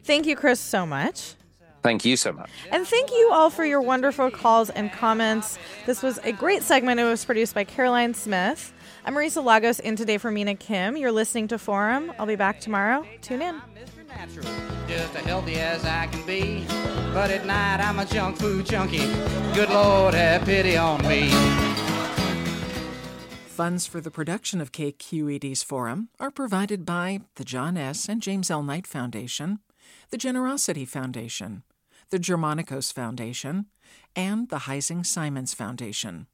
[0.04, 1.34] Thank you, Chris, so much.
[1.82, 2.50] Thank you so much.
[2.72, 5.56] And thank you all for your wonderful calls and comments.
[5.86, 6.98] This was a great segment.
[6.98, 8.72] It was produced by Caroline Smith.
[9.04, 10.96] I'm Marisa Lagos in today for Mina Kim.
[10.96, 12.12] You're listening to Forum.
[12.18, 13.06] I'll be back tomorrow.
[13.22, 13.62] Tune in.
[14.88, 16.64] Just as healthy as I can be.
[17.12, 19.06] But at night I'm a junk food junkie.
[19.54, 21.30] Good Lord, have pity on me.
[23.46, 28.08] Funds for the production of KQED's Forum are provided by the John S.
[28.08, 28.62] and James L.
[28.62, 29.60] Knight Foundation,
[30.10, 31.62] the Generosity Foundation,
[32.10, 33.66] the Germanacos Foundation,
[34.14, 36.26] and the Heising Simons Foundation.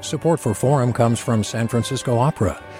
[0.00, 2.62] Support for Forum comes from San Francisco Opera.